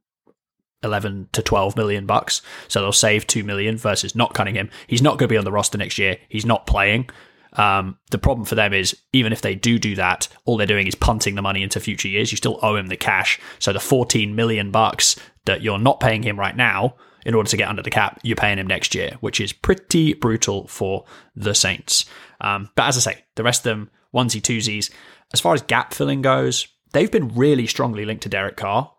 11 0.83 1.29
to 1.33 1.43
12 1.43 1.75
million 1.75 2.05
bucks. 2.05 2.41
So 2.67 2.81
they'll 2.81 2.91
save 2.91 3.27
2 3.27 3.43
million 3.43 3.77
versus 3.77 4.15
not 4.15 4.33
cutting 4.33 4.55
him. 4.55 4.69
He's 4.87 5.01
not 5.01 5.19
going 5.19 5.27
to 5.27 5.33
be 5.33 5.37
on 5.37 5.45
the 5.45 5.51
roster 5.51 5.77
next 5.77 5.97
year. 5.97 6.17
He's 6.27 6.45
not 6.45 6.65
playing. 6.65 7.09
Um, 7.53 7.97
the 8.11 8.17
problem 8.17 8.45
for 8.45 8.55
them 8.55 8.73
is 8.73 8.95
even 9.13 9.33
if 9.33 9.41
they 9.41 9.55
do 9.55 9.77
do 9.77 9.95
that, 9.95 10.27
all 10.45 10.57
they're 10.57 10.67
doing 10.67 10.87
is 10.87 10.95
punting 10.95 11.35
the 11.35 11.41
money 11.41 11.63
into 11.63 11.79
future 11.79 12.07
years. 12.07 12.31
You 12.31 12.37
still 12.37 12.59
owe 12.61 12.75
him 12.75 12.87
the 12.87 12.97
cash. 12.97 13.39
So 13.59 13.73
the 13.73 13.79
14 13.79 14.35
million 14.35 14.71
bucks 14.71 15.17
that 15.45 15.61
you're 15.61 15.79
not 15.79 15.99
paying 15.99 16.23
him 16.23 16.39
right 16.39 16.55
now 16.55 16.95
in 17.25 17.35
order 17.35 17.49
to 17.49 17.57
get 17.57 17.69
under 17.69 17.81
the 17.81 17.89
cap, 17.89 18.19
you're 18.23 18.35
paying 18.35 18.57
him 18.57 18.67
next 18.67 18.95
year, 18.95 19.17
which 19.19 19.39
is 19.39 19.53
pretty 19.53 20.13
brutal 20.13 20.67
for 20.67 21.05
the 21.35 21.53
Saints. 21.53 22.05
Um, 22.39 22.69
but 22.75 22.87
as 22.87 22.97
I 22.97 23.11
say, 23.11 23.25
the 23.35 23.43
rest 23.43 23.65
of 23.65 23.71
them, 23.71 23.91
onesie 24.13 24.41
twosies. 24.41 24.91
As 25.33 25.39
far 25.39 25.53
as 25.53 25.61
gap 25.61 25.93
filling 25.93 26.21
goes, 26.21 26.67
they've 26.93 27.11
been 27.11 27.29
really 27.29 27.67
strongly 27.67 28.05
linked 28.05 28.23
to 28.23 28.29
Derek 28.29 28.57
Carr. 28.57 28.91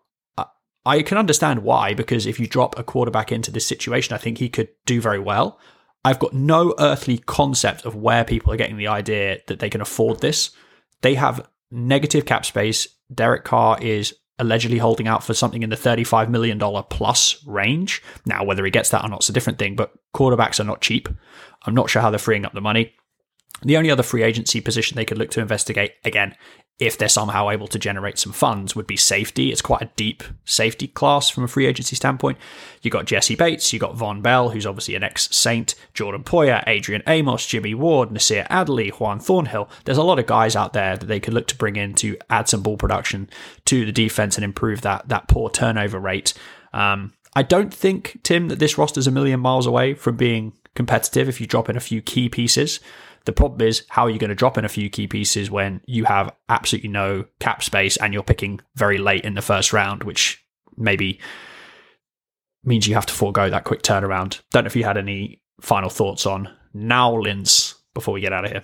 I 0.85 1.01
can 1.01 1.17
understand 1.17 1.63
why, 1.63 1.93
because 1.93 2.25
if 2.25 2.39
you 2.39 2.47
drop 2.47 2.77
a 2.77 2.83
quarterback 2.83 3.31
into 3.31 3.51
this 3.51 3.65
situation, 3.65 4.13
I 4.13 4.17
think 4.17 4.37
he 4.37 4.49
could 4.49 4.69
do 4.85 4.99
very 4.99 5.19
well. 5.19 5.59
I've 6.05 6.19
got 6.19 6.33
no 6.33 6.75
earthly 6.79 7.17
concept 7.19 7.85
of 7.85 7.95
where 7.95 8.25
people 8.25 8.51
are 8.51 8.57
getting 8.57 8.77
the 8.77 8.87
idea 8.87 9.39
that 9.47 9.59
they 9.59 9.69
can 9.69 9.81
afford 9.81 10.19
this. 10.19 10.51
They 11.01 11.15
have 11.15 11.47
negative 11.71 12.25
cap 12.25 12.45
space. 12.45 12.87
Derek 13.13 13.43
Carr 13.43 13.77
is 13.81 14.13
allegedly 14.39 14.79
holding 14.79 15.07
out 15.07 15.23
for 15.23 15.33
something 15.33 15.63
in 15.63 15.69
the 15.69 15.75
$35 15.75 16.29
million 16.29 16.59
plus 16.89 17.43
range. 17.45 18.01
Now, 18.25 18.43
whether 18.43 18.65
he 18.65 18.71
gets 18.71 18.89
that 18.89 19.05
or 19.05 19.09
not 19.09 19.23
is 19.23 19.29
a 19.29 19.33
different 19.33 19.59
thing, 19.59 19.75
but 19.75 19.93
quarterbacks 20.13 20.59
are 20.59 20.65
not 20.65 20.81
cheap. 20.81 21.07
I'm 21.65 21.75
not 21.75 21.89
sure 21.89 22.01
how 22.01 22.09
they're 22.09 22.19
freeing 22.19 22.45
up 22.45 22.53
the 22.53 22.61
money. 22.61 22.93
The 23.61 23.77
only 23.77 23.91
other 23.91 24.03
free 24.03 24.23
agency 24.23 24.59
position 24.59 24.95
they 24.95 25.05
could 25.05 25.17
look 25.17 25.31
to 25.31 25.41
investigate, 25.41 25.93
again, 26.03 26.35
if 26.79 26.97
they're 26.97 27.07
somehow 27.07 27.49
able 27.49 27.67
to 27.67 27.77
generate 27.77 28.17
some 28.17 28.33
funds, 28.33 28.75
would 28.75 28.87
be 28.87 28.97
safety. 28.97 29.51
It's 29.51 29.61
quite 29.61 29.81
a 29.83 29.91
deep 29.95 30.23
safety 30.43 30.87
class 30.87 31.29
from 31.29 31.43
a 31.43 31.47
free 31.47 31.67
agency 31.67 31.95
standpoint. 31.95 32.37
You 32.81 32.89
got 32.89 33.05
Jessie 33.05 33.35
Bates, 33.35 33.71
you 33.71 33.79
got 33.79 33.95
Vonn 33.95 34.21
Bell, 34.21 34.49
who's 34.49 34.65
obviously 34.65 34.95
an 34.95 35.03
ex 35.03 35.29
Saint, 35.35 35.75
Jordan 35.93 36.23
Poyer, 36.23 36.63
Adrian 36.67 37.03
Amos, 37.07 37.45
Jimmy 37.45 37.73
Ward, 37.75 38.11
Nasir 38.11 38.47
Adderley, 38.49 38.89
Juan 38.89 39.19
Thornhill. 39.19 39.69
There's 39.85 39.99
a 39.99 40.03
lot 40.03 40.19
of 40.19 40.25
guys 40.25 40.55
out 40.55 40.73
there 40.73 40.97
that 40.97 41.05
they 41.05 41.19
could 41.19 41.33
look 41.33 41.47
to 41.47 41.57
bring 41.57 41.75
in 41.75 41.93
to 41.95 42.17
add 42.29 42.49
some 42.49 42.63
ball 42.63 42.77
production 42.77 43.29
to 43.65 43.85
the 43.85 43.91
defense 43.91 44.35
and 44.35 44.43
improve 44.43 44.81
that 44.81 45.07
that 45.09 45.27
poor 45.27 45.49
turnover 45.49 45.99
rate. 45.99 46.33
Um, 46.73 47.13
I 47.35 47.43
don't 47.43 47.73
think 47.73 48.19
Tim 48.23 48.47
that 48.49 48.59
this 48.59 48.77
roster's 48.77 49.07
a 49.07 49.11
million 49.11 49.39
miles 49.39 49.65
away 49.65 49.93
from 49.93 50.17
being 50.17 50.53
competitive 50.75 51.29
if 51.29 51.39
you 51.39 51.47
drop 51.47 51.69
in 51.69 51.77
a 51.77 51.81
few 51.81 52.01
key 52.01 52.29
pieces. 52.29 52.79
The 53.25 53.33
problem 53.33 53.61
is, 53.61 53.85
how 53.89 54.03
are 54.03 54.09
you 54.09 54.19
going 54.19 54.29
to 54.29 54.35
drop 54.35 54.57
in 54.57 54.65
a 54.65 54.69
few 54.69 54.89
key 54.89 55.07
pieces 55.07 55.49
when 55.49 55.81
you 55.85 56.03
have 56.05 56.35
absolutely 56.49 56.89
no 56.89 57.25
cap 57.39 57.63
space 57.63 57.97
and 57.97 58.13
you're 58.13 58.23
picking 58.23 58.59
very 58.75 58.97
late 58.97 59.23
in 59.23 59.35
the 59.35 59.41
first 59.41 59.71
round, 59.71 60.03
which 60.03 60.43
maybe 60.75 61.19
means 62.63 62.87
you 62.87 62.95
have 62.95 63.05
to 63.05 63.13
forego 63.13 63.49
that 63.49 63.63
quick 63.63 63.81
turnaround. 63.81 64.41
Don't 64.51 64.63
know 64.63 64.67
if 64.67 64.75
you 64.75 64.83
had 64.83 64.97
any 64.97 65.41
final 65.61 65.89
thoughts 65.89 66.25
on 66.25 66.49
Nowlins 66.75 67.75
before 67.93 68.13
we 68.13 68.21
get 68.21 68.33
out 68.33 68.45
of 68.45 68.51
here 68.51 68.63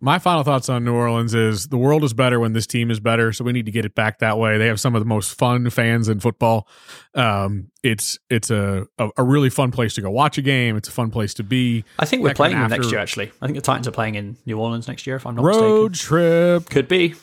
my 0.00 0.18
final 0.18 0.42
thoughts 0.42 0.68
on 0.68 0.84
New 0.84 0.94
Orleans 0.94 1.34
is 1.34 1.68
the 1.68 1.76
world 1.76 2.04
is 2.04 2.14
better 2.14 2.40
when 2.40 2.54
this 2.54 2.66
team 2.66 2.90
is 2.90 3.00
better, 3.00 3.32
so 3.32 3.44
we 3.44 3.52
need 3.52 3.66
to 3.66 3.72
get 3.72 3.84
it 3.84 3.94
back 3.94 4.18
that 4.20 4.38
way. 4.38 4.56
They 4.56 4.66
have 4.66 4.80
some 4.80 4.94
of 4.94 5.00
the 5.00 5.06
most 5.06 5.36
fun 5.36 5.68
fans 5.68 6.08
in 6.08 6.20
football. 6.20 6.66
Um, 7.14 7.70
it's 7.82 8.18
it's 8.30 8.50
a, 8.50 8.86
a, 8.98 9.10
a 9.18 9.22
really 9.22 9.50
fun 9.50 9.70
place 9.70 9.94
to 9.94 10.00
go 10.00 10.10
watch 10.10 10.38
a 10.38 10.42
game. 10.42 10.76
It's 10.76 10.88
a 10.88 10.92
fun 10.92 11.10
place 11.10 11.34
to 11.34 11.42
be. 11.42 11.84
I 11.98 12.06
think 12.06 12.22
we're 12.22 12.34
playing 12.34 12.58
them 12.58 12.70
next 12.70 12.90
year. 12.90 12.98
Actually, 13.00 13.30
I 13.42 13.46
think 13.46 13.56
the 13.56 13.62
Titans 13.62 13.86
are 13.88 13.92
playing 13.92 14.14
in 14.14 14.36
New 14.46 14.58
Orleans 14.58 14.88
next 14.88 15.06
year. 15.06 15.16
If 15.16 15.26
I'm 15.26 15.34
not 15.34 15.44
road 15.44 15.90
mistaken. 15.90 15.92
trip 15.92 16.70
could 16.70 16.88
be. 16.88 17.14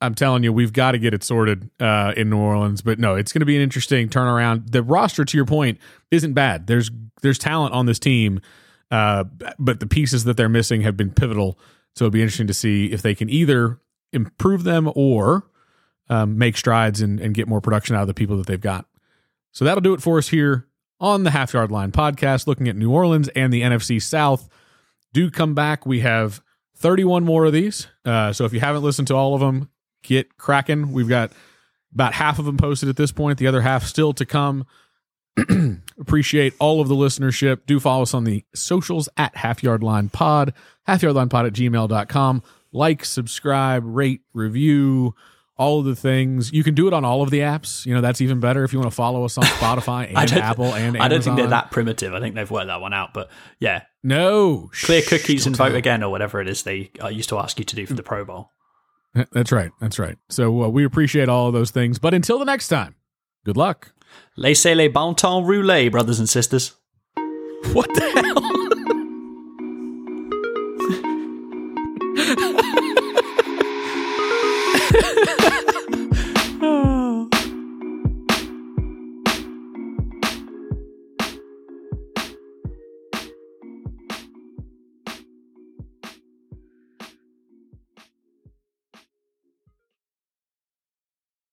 I'm 0.00 0.14
telling 0.14 0.44
you, 0.44 0.52
we've 0.52 0.72
got 0.72 0.92
to 0.92 0.98
get 0.98 1.12
it 1.12 1.24
sorted 1.24 1.70
uh, 1.80 2.12
in 2.16 2.30
New 2.30 2.38
Orleans. 2.38 2.82
But 2.82 2.98
no, 2.98 3.16
it's 3.16 3.32
going 3.32 3.40
to 3.40 3.46
be 3.46 3.56
an 3.56 3.62
interesting 3.62 4.08
turnaround. 4.08 4.70
The 4.70 4.82
roster, 4.82 5.24
to 5.24 5.36
your 5.36 5.46
point, 5.46 5.78
isn't 6.10 6.34
bad. 6.34 6.66
There's 6.66 6.90
there's 7.22 7.38
talent 7.38 7.74
on 7.74 7.86
this 7.86 7.98
team. 7.98 8.40
Uh, 8.90 9.24
but 9.58 9.80
the 9.80 9.86
pieces 9.86 10.24
that 10.24 10.36
they're 10.36 10.48
missing 10.48 10.80
have 10.82 10.96
been 10.96 11.10
pivotal. 11.10 11.58
So 11.94 12.06
it'll 12.06 12.12
be 12.12 12.22
interesting 12.22 12.46
to 12.46 12.54
see 12.54 12.86
if 12.86 13.02
they 13.02 13.14
can 13.14 13.28
either 13.28 13.80
improve 14.12 14.64
them 14.64 14.90
or 14.94 15.44
um, 16.08 16.38
make 16.38 16.56
strides 16.56 17.00
and, 17.00 17.20
and 17.20 17.34
get 17.34 17.48
more 17.48 17.60
production 17.60 17.94
out 17.96 18.02
of 18.02 18.08
the 18.08 18.14
people 18.14 18.36
that 18.38 18.46
they've 18.46 18.60
got. 18.60 18.86
So 19.52 19.64
that'll 19.64 19.82
do 19.82 19.94
it 19.94 20.02
for 20.02 20.18
us 20.18 20.28
here 20.28 20.66
on 21.00 21.24
the 21.24 21.30
Half 21.30 21.52
Yard 21.52 21.70
Line 21.70 21.92
podcast, 21.92 22.46
looking 22.46 22.68
at 22.68 22.76
New 22.76 22.90
Orleans 22.90 23.28
and 23.28 23.52
the 23.52 23.62
NFC 23.62 24.00
South. 24.00 24.48
Do 25.12 25.30
come 25.30 25.54
back. 25.54 25.86
We 25.86 26.00
have 26.00 26.42
31 26.76 27.24
more 27.24 27.44
of 27.44 27.52
these. 27.52 27.88
Uh, 28.04 28.32
so 28.32 28.44
if 28.44 28.52
you 28.52 28.60
haven't 28.60 28.82
listened 28.82 29.08
to 29.08 29.14
all 29.14 29.34
of 29.34 29.40
them, 29.40 29.68
get 30.02 30.36
cracking. 30.36 30.92
We've 30.92 31.08
got 31.08 31.32
about 31.92 32.14
half 32.14 32.38
of 32.38 32.44
them 32.44 32.56
posted 32.56 32.88
at 32.88 32.96
this 32.96 33.12
point, 33.12 33.38
the 33.38 33.46
other 33.46 33.60
half 33.60 33.84
still 33.84 34.12
to 34.14 34.26
come. 34.26 34.66
Appreciate 36.00 36.54
all 36.58 36.80
of 36.80 36.88
the 36.88 36.94
listenership. 36.94 37.60
Do 37.66 37.80
follow 37.80 38.02
us 38.02 38.14
on 38.14 38.24
the 38.24 38.44
socials 38.54 39.08
at 39.16 39.36
Half 39.36 39.62
Yard 39.62 39.82
Line 39.82 40.08
Pod, 40.08 40.54
Half 40.84 41.02
Yard 41.02 41.16
Line 41.16 41.28
Pod 41.28 41.46
at 41.46 41.52
gmail.com. 41.52 42.42
Like, 42.72 43.04
subscribe, 43.04 43.82
rate, 43.84 44.20
review, 44.34 45.14
all 45.56 45.80
of 45.80 45.86
the 45.86 45.96
things. 45.96 46.52
You 46.52 46.62
can 46.62 46.74
do 46.74 46.86
it 46.86 46.92
on 46.92 47.04
all 47.04 47.22
of 47.22 47.30
the 47.30 47.40
apps. 47.40 47.84
You 47.84 47.94
know, 47.94 48.00
that's 48.00 48.20
even 48.20 48.40
better 48.40 48.62
if 48.64 48.72
you 48.72 48.78
want 48.78 48.90
to 48.90 48.94
follow 48.94 49.24
us 49.24 49.36
on 49.36 49.44
Spotify 49.44 50.08
and 50.14 50.32
Apple 50.32 50.66
and 50.66 50.96
Amazon. 50.96 51.02
I 51.02 51.08
don't 51.08 51.22
think 51.22 51.36
they're 51.36 51.48
that 51.48 51.70
primitive. 51.70 52.14
I 52.14 52.20
think 52.20 52.34
they've 52.34 52.50
worked 52.50 52.68
that 52.68 52.80
one 52.80 52.94
out. 52.94 53.12
But 53.12 53.30
yeah. 53.58 53.82
No. 54.02 54.70
Clear 54.84 55.02
cookies 55.02 55.46
and 55.46 55.56
vote 55.56 55.74
again 55.74 56.02
or 56.02 56.10
whatever 56.10 56.40
it 56.40 56.48
is 56.48 56.62
they 56.62 56.90
uh, 57.02 57.08
used 57.08 57.28
to 57.30 57.38
ask 57.38 57.58
you 57.58 57.64
to 57.64 57.76
do 57.76 57.86
for 57.86 57.94
the 57.94 58.02
Pro 58.02 58.24
Bowl. 58.24 58.52
That's 59.32 59.50
right. 59.50 59.72
That's 59.80 59.98
right. 59.98 60.16
So 60.28 60.62
uh, 60.64 60.68
we 60.68 60.84
appreciate 60.84 61.28
all 61.28 61.48
of 61.48 61.54
those 61.54 61.70
things. 61.70 61.98
But 61.98 62.14
until 62.14 62.38
the 62.38 62.44
next 62.44 62.68
time, 62.68 62.94
good 63.44 63.56
luck. 63.56 63.92
Laissez 64.36 64.74
les 64.74 64.88
bon 64.88 65.14
temps 65.14 65.42
rouler, 65.42 65.90
brothers 65.90 66.20
and 66.20 66.26
sisters. 66.26 66.74
What 67.74 67.88
the 67.94 68.00
hell? 68.00 68.57